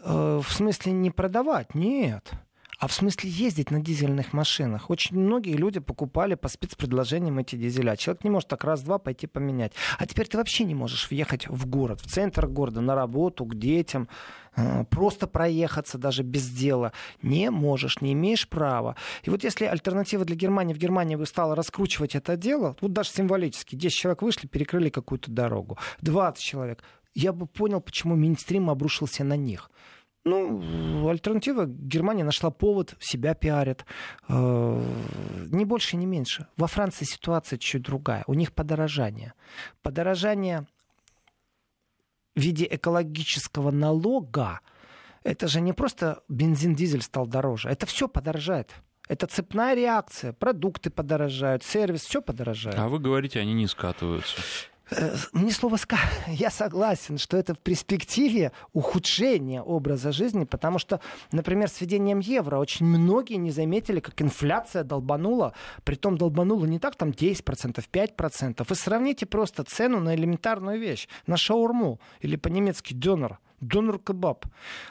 [0.00, 2.32] э, в смысле не продавать, нет
[2.78, 4.90] а в смысле ездить на дизельных машинах.
[4.90, 7.96] Очень многие люди покупали по спецпредложениям эти дизеля.
[7.96, 9.72] Человек не может так раз-два пойти поменять.
[9.98, 13.54] А теперь ты вообще не можешь въехать в город, в центр города, на работу, к
[13.54, 14.08] детям
[14.56, 16.92] э, просто проехаться даже без дела.
[17.22, 18.96] Не можешь, не имеешь права.
[19.22, 23.10] И вот если альтернатива для Германии в Германии бы стала раскручивать это дело, вот даже
[23.10, 26.82] символически, 10 человек вышли, перекрыли какую-то дорогу, 20 человек,
[27.14, 29.70] я бы понял, почему Минстрим обрушился на них.
[30.24, 31.66] Ну, альтернатива.
[31.66, 33.84] Германия нашла повод, себя пиарит.
[34.28, 34.82] Э,
[35.52, 36.46] не больше, не меньше.
[36.56, 38.24] Во Франции ситуация чуть другая.
[38.26, 39.34] У них подорожание.
[39.82, 40.66] Подорожание
[42.34, 44.60] в виде экологического налога.
[45.24, 47.68] Это же не просто бензин, дизель стал дороже.
[47.68, 48.72] Это все подорожает.
[49.08, 50.32] Это цепная реакция.
[50.32, 52.78] Продукты подорожают, сервис, все подорожает.
[52.78, 54.40] А вы говорите, они не скатываются.
[54.90, 61.00] Э, мне слово ска, я согласен, что это в перспективе ухудшение образа жизни, потому что,
[61.32, 66.96] например, с введением евро очень многие не заметили, как инфляция долбанула, притом долбанула не так,
[66.96, 68.66] там 10%, 5%.
[68.68, 72.92] Вы сравните просто цену на элементарную вещь, на шаурму или по-немецки
[73.68, 74.46] донор– донор-кебаб.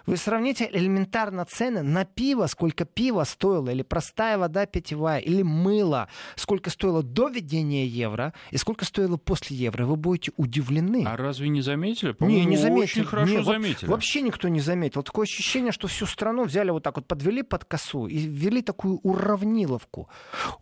[0.06, 6.08] Вы сравните элементарно цены на пиво, сколько пива стоило, или простая вода питьевая, или мыло,
[6.36, 9.86] сколько стоило до введения евро и сколько стоило после евро.
[9.86, 11.06] Вы будете удивлены.
[11.08, 12.16] А разве не заметили?
[12.20, 12.84] Не, не заметили.
[12.84, 13.90] Очень хорошо не, заметили.
[13.90, 15.04] Вообще никто не заметил.
[15.04, 19.00] Такое ощущение, что всю страну взяли вот так вот, подвели под косу и ввели такую
[19.04, 20.10] уравниловку.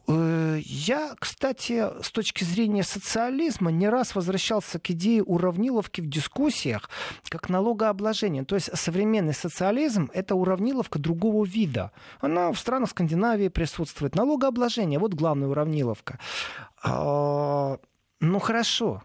[0.07, 6.89] Э, я, кстати, с точки зрения социализма не раз возвращался к идее уравниловки в дискуссиях,
[7.29, 8.43] как налогообложения налогообложения.
[8.43, 11.91] То есть современный социализм— это уравниловка другого вида.
[12.21, 14.15] Она в странах Скандинавии присутствует.
[14.15, 16.19] Налогообложение— вот главная уравниловка.
[16.83, 17.77] А,
[18.19, 19.01] ну хорошо.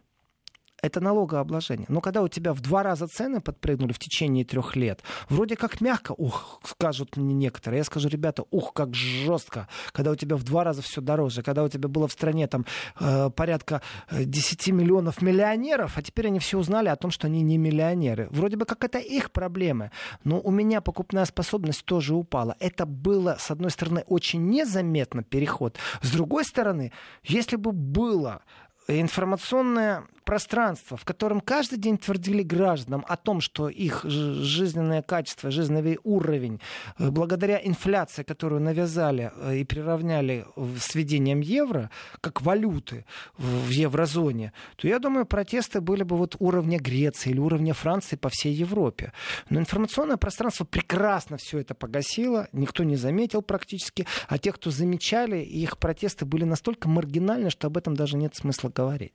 [0.86, 1.86] Это налогообложение.
[1.88, 5.80] Но когда у тебя в два раза цены подпрыгнули в течение трех лет, вроде как
[5.80, 10.42] мягко, ух, скажут мне некоторые, я скажу, ребята, ух, как жестко, когда у тебя в
[10.42, 12.64] два раза все дороже, когда у тебя было в стране там
[13.00, 17.58] э, порядка 10 миллионов миллионеров, а теперь они все узнали о том, что они не
[17.58, 18.28] миллионеры.
[18.30, 19.90] Вроде бы как это их проблемы,
[20.24, 22.56] но у меня покупная способность тоже упала.
[22.60, 28.42] Это было, с одной стороны, очень незаметно переход, с другой стороны, если бы было
[28.88, 35.98] информационное пространство, в котором каждый день твердили гражданам о том, что их жизненное качество, жизненный
[36.02, 36.60] уровень,
[36.98, 43.06] э, благодаря инфляции, которую навязали э, и приравняли с введением евро, как валюты
[43.38, 48.28] в еврозоне, то я думаю, протесты были бы вот уровня Греции или уровня Франции по
[48.28, 49.12] всей Европе.
[49.48, 55.36] Но информационное пространство прекрасно все это погасило, никто не заметил практически, а те, кто замечали,
[55.36, 59.12] их протесты были настолько маргинальны, что об этом даже нет смысла говорить.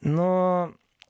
[0.00, 0.27] Но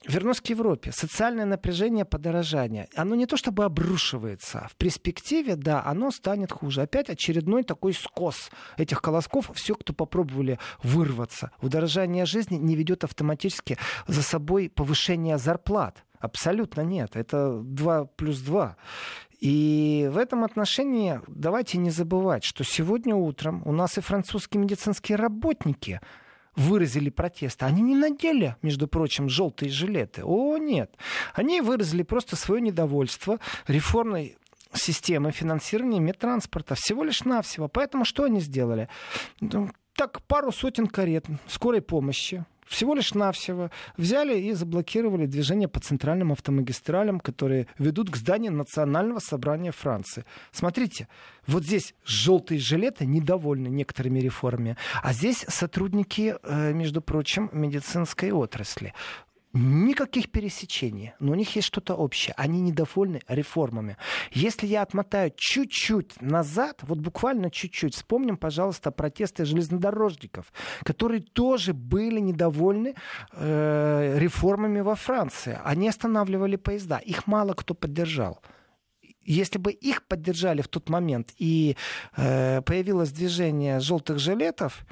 [0.07, 0.91] вернусь к Европе.
[0.91, 2.87] Социальное напряжение, подорожание.
[2.95, 4.67] Оно не то чтобы обрушивается.
[4.71, 6.81] В перспективе, да, оно станет хуже.
[6.81, 9.51] Опять очередной такой скос этих колосков.
[9.53, 11.51] Все, кто попробовали вырваться.
[11.61, 13.77] Удорожание жизни не ведет автоматически
[14.07, 16.03] за собой повышение зарплат.
[16.19, 17.15] Абсолютно нет.
[17.15, 18.75] Это 2 плюс 2.
[19.39, 25.17] И в этом отношении давайте не забывать, что сегодня утром у нас и французские медицинские
[25.17, 26.01] работники–
[26.55, 27.63] выразили протест.
[27.63, 30.23] Они не надели, между прочим, желтые жилеты.
[30.23, 30.95] О, нет.
[31.33, 34.37] Они выразили просто свое недовольство реформой
[34.73, 36.75] системы финансирования медтранспорта.
[36.75, 37.67] Всего лишь навсего.
[37.67, 38.87] Поэтому что они сделали?
[39.39, 45.79] Ну, так, пару сотен карет скорой помощи всего лишь навсего взяли и заблокировали движение по
[45.79, 50.23] центральным автомагистралям, которые ведут к зданию Национального собрания Франции.
[50.51, 51.07] Смотрите,
[51.47, 58.93] вот здесь желтые жилеты недовольны некоторыми реформами, а здесь сотрудники, э, между прочим, медицинской отрасли.
[59.51, 62.35] Никаких пересечений, но у них есть что-то общее.
[62.37, 63.97] Они недовольны реформами.
[64.31, 72.19] Если я отмотаю чуть-чуть назад, вот буквально чуть-чуть, вспомним, пожалуйста, протесты железнодорожников, которые тоже были
[72.19, 72.93] недовольны
[73.33, 75.59] э, реформами во Франции.
[75.63, 76.99] Они останавливали поезда.
[76.99, 78.41] Их мало кто поддержал
[79.21, 81.75] если бы их поддержали в тот момент и
[82.17, 84.83] э, появилось движение желтых жилетов,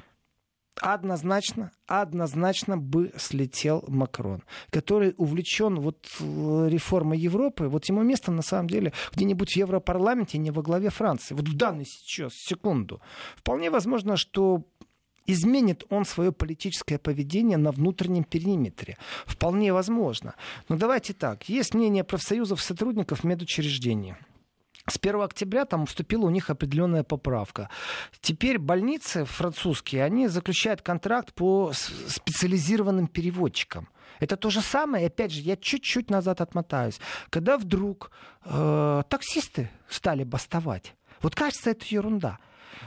[0.80, 7.68] однозначно, однозначно бы слетел Макрон, который увлечен вот э, реформой Европы.
[7.68, 11.34] Вот ему место, на самом деле, где-нибудь в Европарламенте, не во главе Франции.
[11.34, 13.00] Вот в данный сейчас, секунду.
[13.36, 14.64] Вполне возможно, что
[15.26, 18.96] изменит он свое политическое поведение на внутреннем периметре.
[19.26, 20.34] Вполне возможно.
[20.68, 21.48] Но давайте так.
[21.48, 24.14] Есть мнение профсоюзов сотрудников медучреждений
[24.90, 27.70] с 1 октября там вступила у них определенная поправка.
[28.20, 33.88] Теперь больницы французские, они заключают контракт по специализированным переводчикам.
[34.20, 36.98] Это то же самое, и опять же, я чуть-чуть назад отмотаюсь.
[37.30, 38.10] Когда вдруг
[38.44, 42.38] э, таксисты стали бастовать, вот кажется, это ерунда.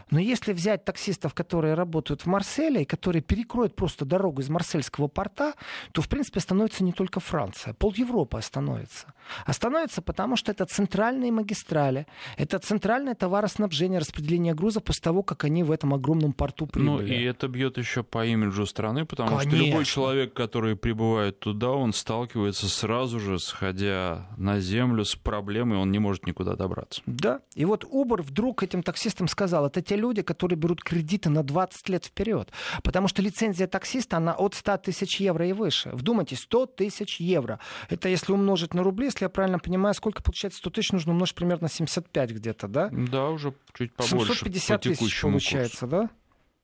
[0.10, 5.08] Но если взять таксистов, которые работают в Марселе, и которые перекроют просто дорогу из Марсельского
[5.08, 5.54] порта,
[5.92, 7.74] то, в принципе, становится не только Франция.
[7.74, 9.14] Пол Европы остановится.
[9.46, 15.64] Остановится, потому что это центральные магистрали, это центральное товароснабжение, распределение грузов после того, как они
[15.64, 16.90] в этом огромном порту прибыли.
[16.90, 19.52] Ну, и это бьет еще по имиджу страны, потому Конечно.
[19.52, 25.78] что любой человек, который прибывает туда, он сталкивается сразу же, сходя на землю, с проблемой,
[25.78, 27.02] он не может никуда добраться.
[27.06, 27.42] Да.
[27.56, 31.90] И вот Uber вдруг этим таксистам сказал, это те люди, которые берут кредиты на 20
[31.90, 32.50] лет вперед.
[32.84, 35.90] Потому что лицензия таксиста, она от 100 тысяч евро и выше.
[35.94, 37.60] Вдумайтесь, 100 тысяч евро.
[37.90, 41.36] Это если умножить на рубли, если я правильно понимаю, сколько получается 100 тысяч, нужно умножить
[41.36, 42.90] примерно 75 где-то, да?
[42.92, 44.34] Да, уже чуть побольше.
[44.34, 45.88] 750 по тысяч получается, курсу.
[45.88, 46.10] да?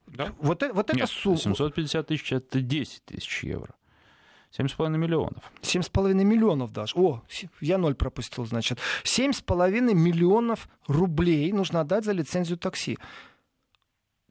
[0.08, 0.34] Да.
[0.40, 1.38] Вот, э, вот это Нет, сумма.
[1.38, 3.74] 750 тысяч это 10 тысяч евро.
[4.56, 5.52] 7,5 миллионов.
[5.62, 6.94] 7,5 миллионов даже.
[6.96, 7.22] О,
[7.62, 8.80] я ноль пропустил, значит.
[9.04, 12.98] 7,5 миллионов рублей нужно отдать за лицензию такси.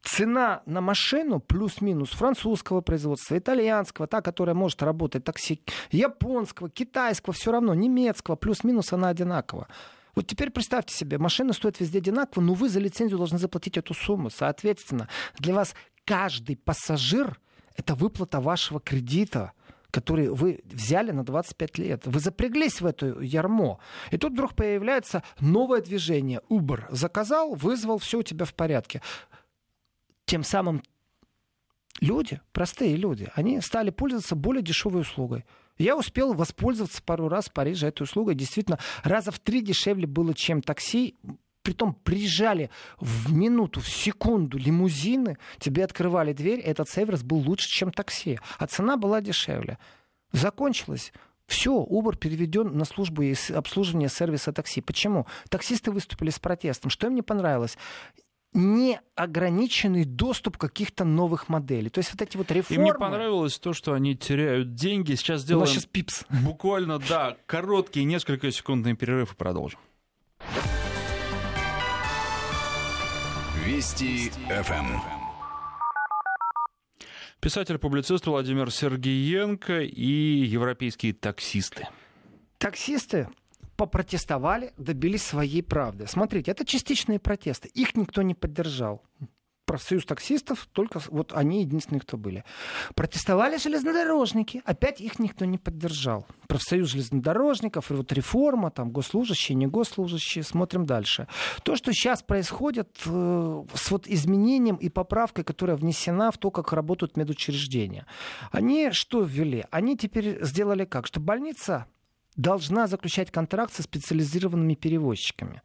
[0.03, 7.51] Цена на машину плюс-минус французского производства, итальянского, та, которая может работать такси, японского, китайского, все
[7.51, 9.67] равно, немецкого, плюс-минус она одинакова.
[10.15, 13.93] Вот теперь представьте себе, машина стоит везде одинаково, но вы за лицензию должны заплатить эту
[13.93, 14.29] сумму.
[14.29, 15.75] Соответственно, для вас
[16.05, 17.39] каждый пассажир—
[17.75, 19.51] это выплата вашего кредита—
[19.91, 22.01] который вы взяли на 25 лет.
[22.05, 23.79] Вы запряглись в эту ярмо.
[24.11, 26.41] И тут вдруг появляется новое движение.
[26.49, 29.01] Uber заказал, вызвал, все у тебя в порядке.
[30.25, 30.83] Тем самым
[32.01, 35.45] люди, простые люди, они стали пользоваться более дешевой услугой.
[35.77, 38.35] Я успел воспользоваться пару раз в Париже этой услугой.
[38.35, 41.15] Действительно, раза в три дешевле было, чем такси
[41.67, 47.91] притом приезжали в минуту, в секунду лимузины, тебе открывали дверь, этот сервис был лучше, чем
[47.91, 49.77] такси, а цена была дешевле.
[50.31, 51.11] Закончилось.
[51.45, 53.21] Все, Uber переведен на службу
[53.53, 54.79] обслуживания сервиса такси.
[54.79, 55.27] Почему?
[55.49, 56.89] Таксисты выступили с протестом.
[56.89, 57.77] Что им не понравилось?
[58.53, 61.89] неограниченный доступ каких-то новых моделей.
[61.89, 62.81] То есть вот эти вот реформы...
[62.81, 65.13] Им не понравилось то, что они теряют деньги.
[65.15, 66.23] Сейчас сделаем сейчас пипс.
[66.29, 69.79] буквально, да, короткий, несколько секундный перерыв и продолжим.
[73.67, 74.95] Вести ФМ.
[77.41, 81.85] Писатель-публицист Владимир Сергеенко и европейские таксисты.
[82.59, 83.27] Таксисты
[83.75, 86.07] попротестовали, добились своей правды.
[86.07, 87.67] Смотрите, это частичные протесты.
[87.73, 89.03] Их никто не поддержал.
[89.67, 92.45] Профсоюз таксистов, только вот они единственные, кто были.
[92.95, 96.25] Протестовали железнодорожники, опять их никто не поддержал.
[96.47, 101.27] Профсоюз железнодорожников, вот реформа, там, госслужащие, не госслужащие, смотрим дальше.
[101.63, 106.71] То, что сейчас происходит э, с вот изменением и поправкой, которая внесена в то, как
[106.71, 108.05] работают медучреждения,
[108.53, 109.65] они что ввели?
[109.69, 111.07] Они теперь сделали как?
[111.07, 111.87] Что больница
[112.37, 115.61] должна заключать контракт со специализированными перевозчиками.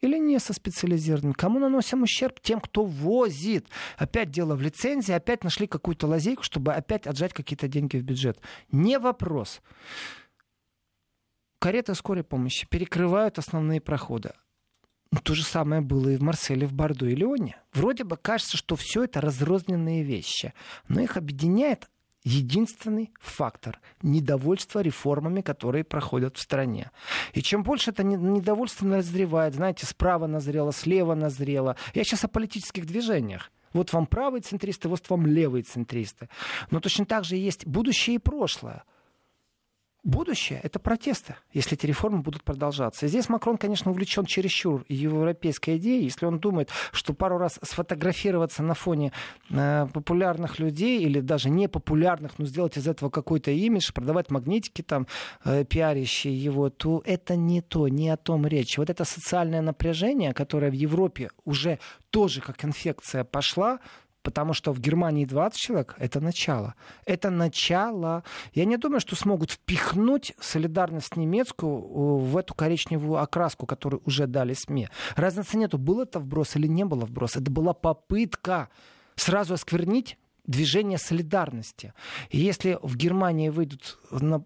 [0.00, 1.32] Или не со специализированными.
[1.32, 2.40] Кому наносим ущерб?
[2.40, 3.66] Тем, кто возит.
[3.96, 8.38] Опять дело в лицензии, опять нашли какую-то лазейку, чтобы опять отжать какие-то деньги в бюджет.
[8.70, 9.62] Не вопрос.
[11.58, 14.32] Кареты скорой помощи перекрывают основные проходы.
[15.12, 17.56] Ну, то же самое было и в Марселе, в Бордо и Леоне.
[17.72, 20.52] Вроде бы кажется, что все это разрозненные вещи,
[20.88, 21.88] но их объединяет
[22.26, 26.90] единственный фактор– недовольство реформами, которые проходят в стране.
[27.32, 31.76] И чем больше это недовольство назревает, знаете, справа назрело, слева назрело.
[31.94, 33.52] Я сейчас о политических движениях.
[33.72, 36.28] Вот вам правые центристы, вот вам левые центристы.
[36.70, 38.82] Но точно так же есть будущее и прошлое–
[40.06, 43.06] Будущее— это протесты, если эти реформы будут продолжаться.
[43.06, 46.04] И здесь Макрон, конечно, увлечен чересчур европейской идеей.
[46.04, 49.10] Если он думает, что пару раз сфотографироваться на фоне
[49.50, 55.08] э, популярных людей или даже непопулярных, но сделать из этого какой-то имидж, продавать магнитики там,
[55.44, 58.78] э, пиарящие его, то это не то, не о том речь.
[58.78, 61.80] Вот это социальное напряжение, которое в Европе уже
[62.10, 63.80] тоже как инфекция пошла,
[64.26, 66.74] Потому что в Германии 20 человек— это начало.
[67.04, 68.24] Это начало.
[68.54, 74.26] Я не думаю, что смогут впихнуть солидарность немецкую э, в эту коричневую окраску, которую уже
[74.26, 74.88] дали СМИ.
[75.14, 77.36] Разницы нету, был это вброс или не было вброс.
[77.36, 78.68] Это была попытка
[79.14, 81.92] сразу осквернить движение солидарности.
[82.30, 84.42] И если в Германии выйдут на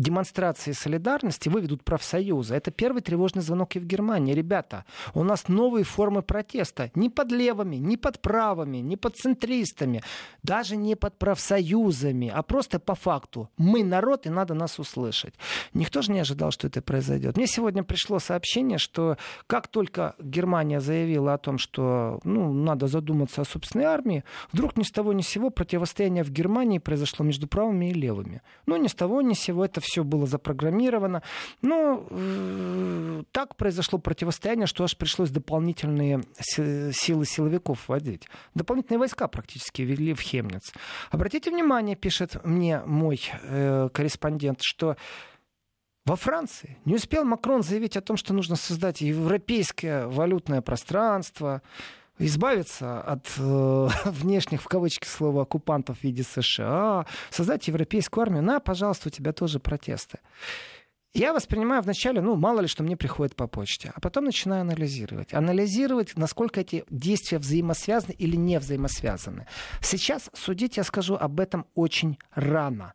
[0.00, 2.54] демонстрации солидарности выведут профсоюзы.
[2.54, 4.34] Это первый тревожный звонок и в Германии.
[4.34, 4.84] Ребята,
[5.14, 6.90] у нас новые формы протеста.
[6.94, 10.02] Не под левыми, не под правыми, не под центристами,
[10.42, 13.50] даже не под профсоюзами, а просто по факту.
[13.58, 15.34] Мы народ, и надо нас услышать.
[15.74, 17.36] Никто же не ожидал, что это произойдет.
[17.36, 23.42] Мне сегодня пришло сообщение, что как только Германия заявила о том, что ну, надо задуматься
[23.42, 27.46] о собственной армии, вдруг ни с того ни с сего противостояние в Германии произошло между
[27.46, 28.42] правыми и левыми.
[28.66, 31.22] Ну, ни с того ни с сего это все было запрограммировано.
[31.62, 38.26] Но э, так произошло противостояние, что аж пришлось дополнительные силы силовиков вводить.
[38.54, 40.72] Дополнительные войска практически ввели в Хемниц.
[41.10, 44.96] Обратите внимание, пишет мне мой э, корреспондент, что
[46.06, 51.62] во Франции не успел Макрон заявить о том, что нужно создать европейское валютное пространство,
[52.26, 58.60] избавиться от э, внешних, в кавычки, слова, оккупантов в виде США, создать европейскую армию, на,
[58.60, 60.18] пожалуйста, у тебя тоже протесты.
[61.12, 65.34] Я воспринимаю вначале, ну, мало ли, что мне приходит по почте, а потом начинаю анализировать.
[65.34, 69.48] Анализировать, насколько эти действия взаимосвязаны или не взаимосвязаны.
[69.80, 72.94] Сейчас судить я скажу об этом очень рано.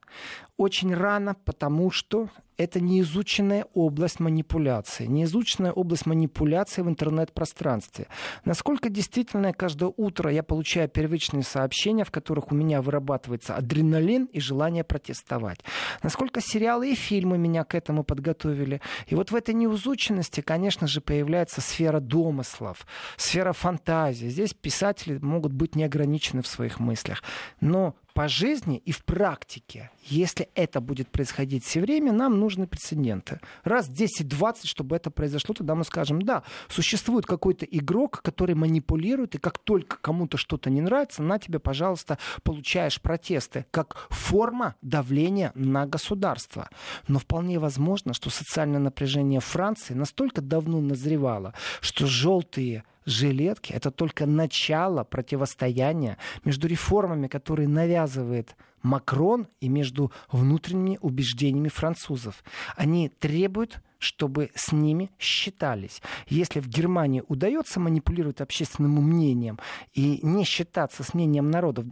[0.55, 8.07] Очень рано, потому что это неизученная область манипуляции, неизученная область манипуляции в интернет-пространстве.
[8.45, 14.39] Насколько действительно каждое утро я получаю первичные сообщения, в которых у меня вырабатывается адреналин и
[14.39, 15.59] желание протестовать.
[16.03, 18.81] Насколько сериалы и фильмы меня к этому подготовили.
[19.07, 22.85] И вот в этой неизученности, конечно же, появляется сфера домыслов,
[23.17, 24.27] сфера фантазии.
[24.27, 27.23] Здесь писатели могут быть неограничены в своих мыслях.
[27.59, 33.41] Но по жизни и в практике, если это будет происходить все время, нам нужны прецеденты.
[33.65, 39.37] Раз 10-20, чтобы это произошло, тогда мы скажем, да, существует какой-то игрок, который манипулирует, и
[39.37, 45.85] как только кому-то что-то не нравится, на тебе, пожалуйста, получаешь протесты, как форма давления на
[45.85, 46.69] государство.
[47.09, 54.25] Но вполне возможно, что социальное напряжение Франции настолько давно назревало, что желтые жилетки— это только
[54.25, 62.43] начало противостояния между реформами, которые навязывает Макрон, и между внутренними убеждениями французов.
[62.75, 66.01] Они требуют чтобы с ними считались.
[66.27, 69.57] Если в Германии удается манипулировать общественным мнением
[69.93, 71.85] и не считаться с мнением народов,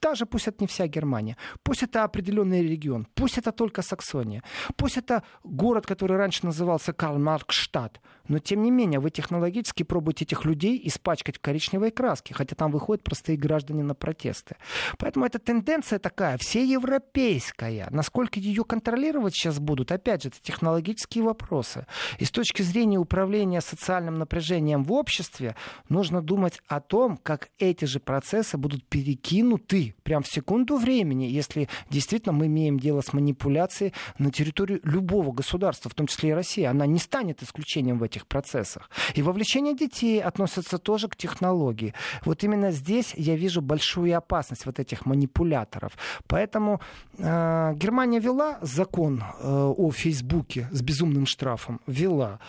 [0.00, 4.42] даже пусть это не вся Германия, пусть это определенный регион, пусть это только Саксония,
[4.76, 8.00] пусть это город, который раньше назывался Карл-Маркштадт,
[8.30, 12.70] но тем не менее вы технологически пробуете этих людей испачкать в коричневой краске, хотя там
[12.70, 14.56] выходят простые граждане на протесты.
[14.98, 17.88] Поэтому эта тенденция такая, всеевропейская.
[17.90, 21.86] Насколько ее контролировать сейчас будут, опять же, это технологические вопросы.
[22.18, 25.56] И с точки зрения управления социальным напряжением в обществе,
[25.88, 31.68] нужно думать о том, как эти же процессы будут перекинуты прямо в секунду времени, если
[31.90, 36.62] действительно мы имеем дело с манипуляцией на территорию любого государства, в том числе и России.
[36.62, 38.90] Она не станет исключением в этих процессах.
[39.14, 41.94] И вовлечение детей относится тоже к технологии.
[42.24, 45.92] Вот именно здесь я вижу большую опасность вот этих манипуляторов.
[46.26, 46.80] Поэтому
[47.18, 51.80] э, Германия ввела закон э, о Фейсбуке с безумным штрафом.
[51.86, 52.40] Ввела.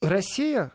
[0.00, 0.72] Россия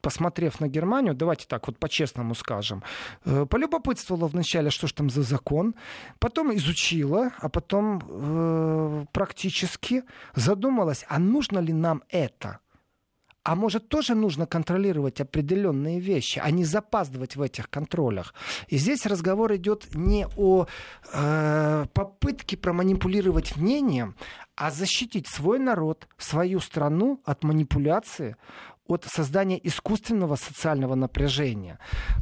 [0.00, 2.82] посмотрев на Германию, давайте так вот по-честному скажем,
[3.24, 5.74] э, полюбопытствовала вначале, что ж там за закон,
[6.18, 10.02] потом изучила, а потом э, практически
[10.34, 12.58] задумалась, а нужно ли нам это?
[13.42, 18.34] А может, тоже нужно контролировать определенные вещи, а не запаздывать в этих контролях.
[18.68, 20.66] И здесь разговор идет не о
[21.12, 24.14] э, попытке проманипулировать мнением,
[24.56, 28.36] а защитить свой народ, свою страну от манипуляции,
[28.86, 31.78] от создания искусственного социального напряжения.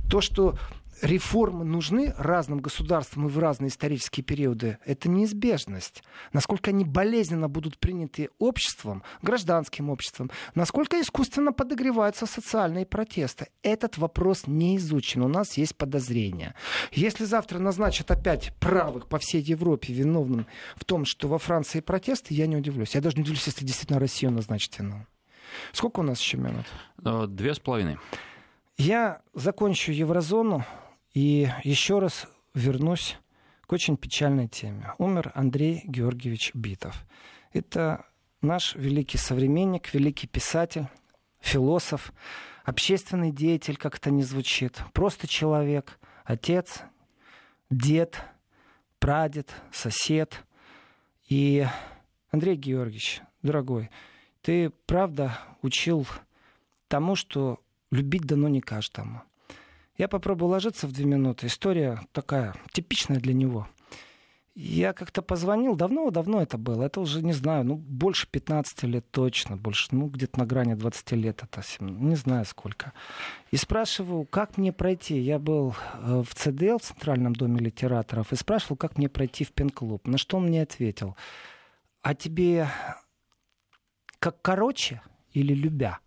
[0.09, 0.57] То, что
[1.03, 6.03] реформы нужны разным государствам и в разные исторические периоды, это неизбежность.
[6.32, 13.49] Насколько они болезненно будут приняты обществом, гражданским обществом, насколько искусственно подогреваются социальные протесты.
[13.62, 16.55] Этот вопрос не изучен, у нас есть подозрения.
[16.92, 20.46] Если завтра назначат опять правых по всей Европе виновным
[20.76, 22.94] в том, что во Франции протесты, я не удивлюсь.
[22.94, 25.07] Я даже не удивлюсь, если действительно Россию назначат виновным.
[25.72, 26.66] Сколько у нас еще минут?
[27.05, 27.99] Э, две с половиной.
[28.76, 30.64] Я закончу еврозону
[31.14, 33.16] и еще раз вернусь
[33.62, 34.92] к очень печальной теме.
[34.98, 37.04] Умер Андрей Георгиевич Битов.
[37.52, 38.06] Это
[38.40, 40.86] наш великий современник, великий писатель,
[41.40, 42.12] философ,
[42.64, 46.82] общественный деятель, как это ни звучит, просто человек, отец,
[47.70, 48.22] дед,
[48.98, 50.44] прадед, сосед.
[51.28, 51.66] И
[52.30, 53.90] Андрей Георгиевич, дорогой,
[54.42, 56.06] ты правда учил
[56.88, 59.22] тому, что любить дано не каждому.
[59.99, 61.49] Я попробую ложиться в две минуты.
[61.49, 63.68] История такая, типичная для него.
[64.55, 69.57] Я как-то позвонил, давно-давно это было, это уже, не знаю, ну, больше 15 лет точно,
[69.57, 72.92] больше, ну, где-то на грани 20 лет, это не знаю сколько.
[73.53, 75.16] И спрашиваю, как мне пройти.
[75.20, 79.53] Я был э, в ЦДЛ, в Центральном доме литераторов, и спрашивал, как мне пройти в
[79.53, 80.09] пен-клуб.
[80.09, 81.16] На что он мне ответил,
[82.03, 82.68] а тебе
[84.18, 86.01] как короче или любя?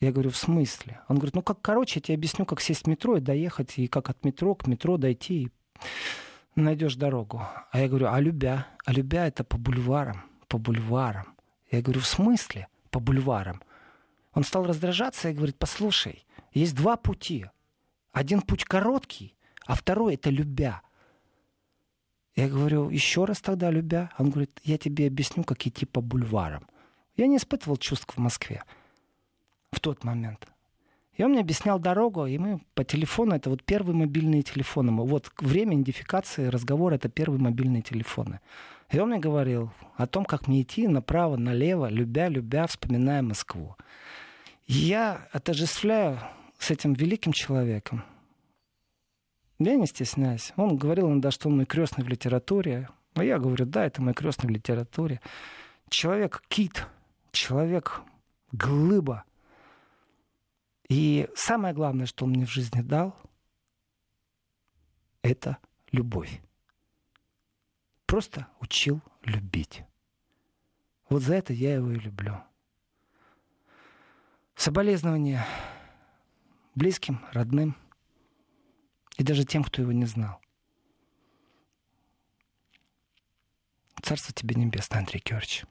[0.00, 1.00] Я говорю, в смысле?
[1.08, 3.88] Он говорит, ну как короче, я тебе объясню, как сесть в метро и доехать, и
[3.88, 5.50] как от метро к метро дойти,
[6.54, 7.42] и найдешь дорогу.
[7.70, 8.68] А я говорю, а любя?
[8.84, 11.34] А любя это по бульварам, по бульварам.
[11.70, 13.60] Я говорю, в смысле по бульварам?
[14.34, 17.46] Он стал раздражаться и говорит, послушай, есть два пути.
[18.12, 19.36] Один путь короткий,
[19.66, 20.82] а второй это любя.
[22.36, 24.12] Я говорю, еще раз тогда любя.
[24.16, 26.68] Он говорит, я тебе объясню, как идти по бульварам.
[27.16, 28.62] Я не испытывал чувств в Москве
[29.70, 30.46] в тот момент.
[31.14, 34.92] И он мне объяснял дорогу, и мы по телефону, это вот первые мобильные телефоны.
[34.92, 38.40] Вот время идентификации разговора, это первые мобильные телефоны.
[38.90, 43.76] И он мне говорил о том, как мне идти направо, налево, любя, любя, вспоминая Москву.
[44.66, 46.20] И я отождествляю
[46.58, 48.04] с этим великим человеком.
[49.58, 50.52] Я не стесняюсь.
[50.56, 52.88] Он говорил иногда, что он мой крестный в литературе.
[53.14, 55.20] А я говорю, да, это мой крестный в литературе.
[55.90, 56.86] Человек-кит,
[57.32, 59.24] человек-глыба,
[60.88, 63.14] и самое главное, что он мне в жизни дал,
[65.22, 65.58] это
[65.92, 66.40] любовь.
[68.06, 69.82] Просто учил любить.
[71.10, 72.42] Вот за это я его и люблю.
[74.54, 75.46] Соболезнования
[76.74, 77.76] близким, родным
[79.18, 80.40] и даже тем, кто его не знал.
[84.02, 85.64] Царство тебе небесное, Андрей Георгиевич.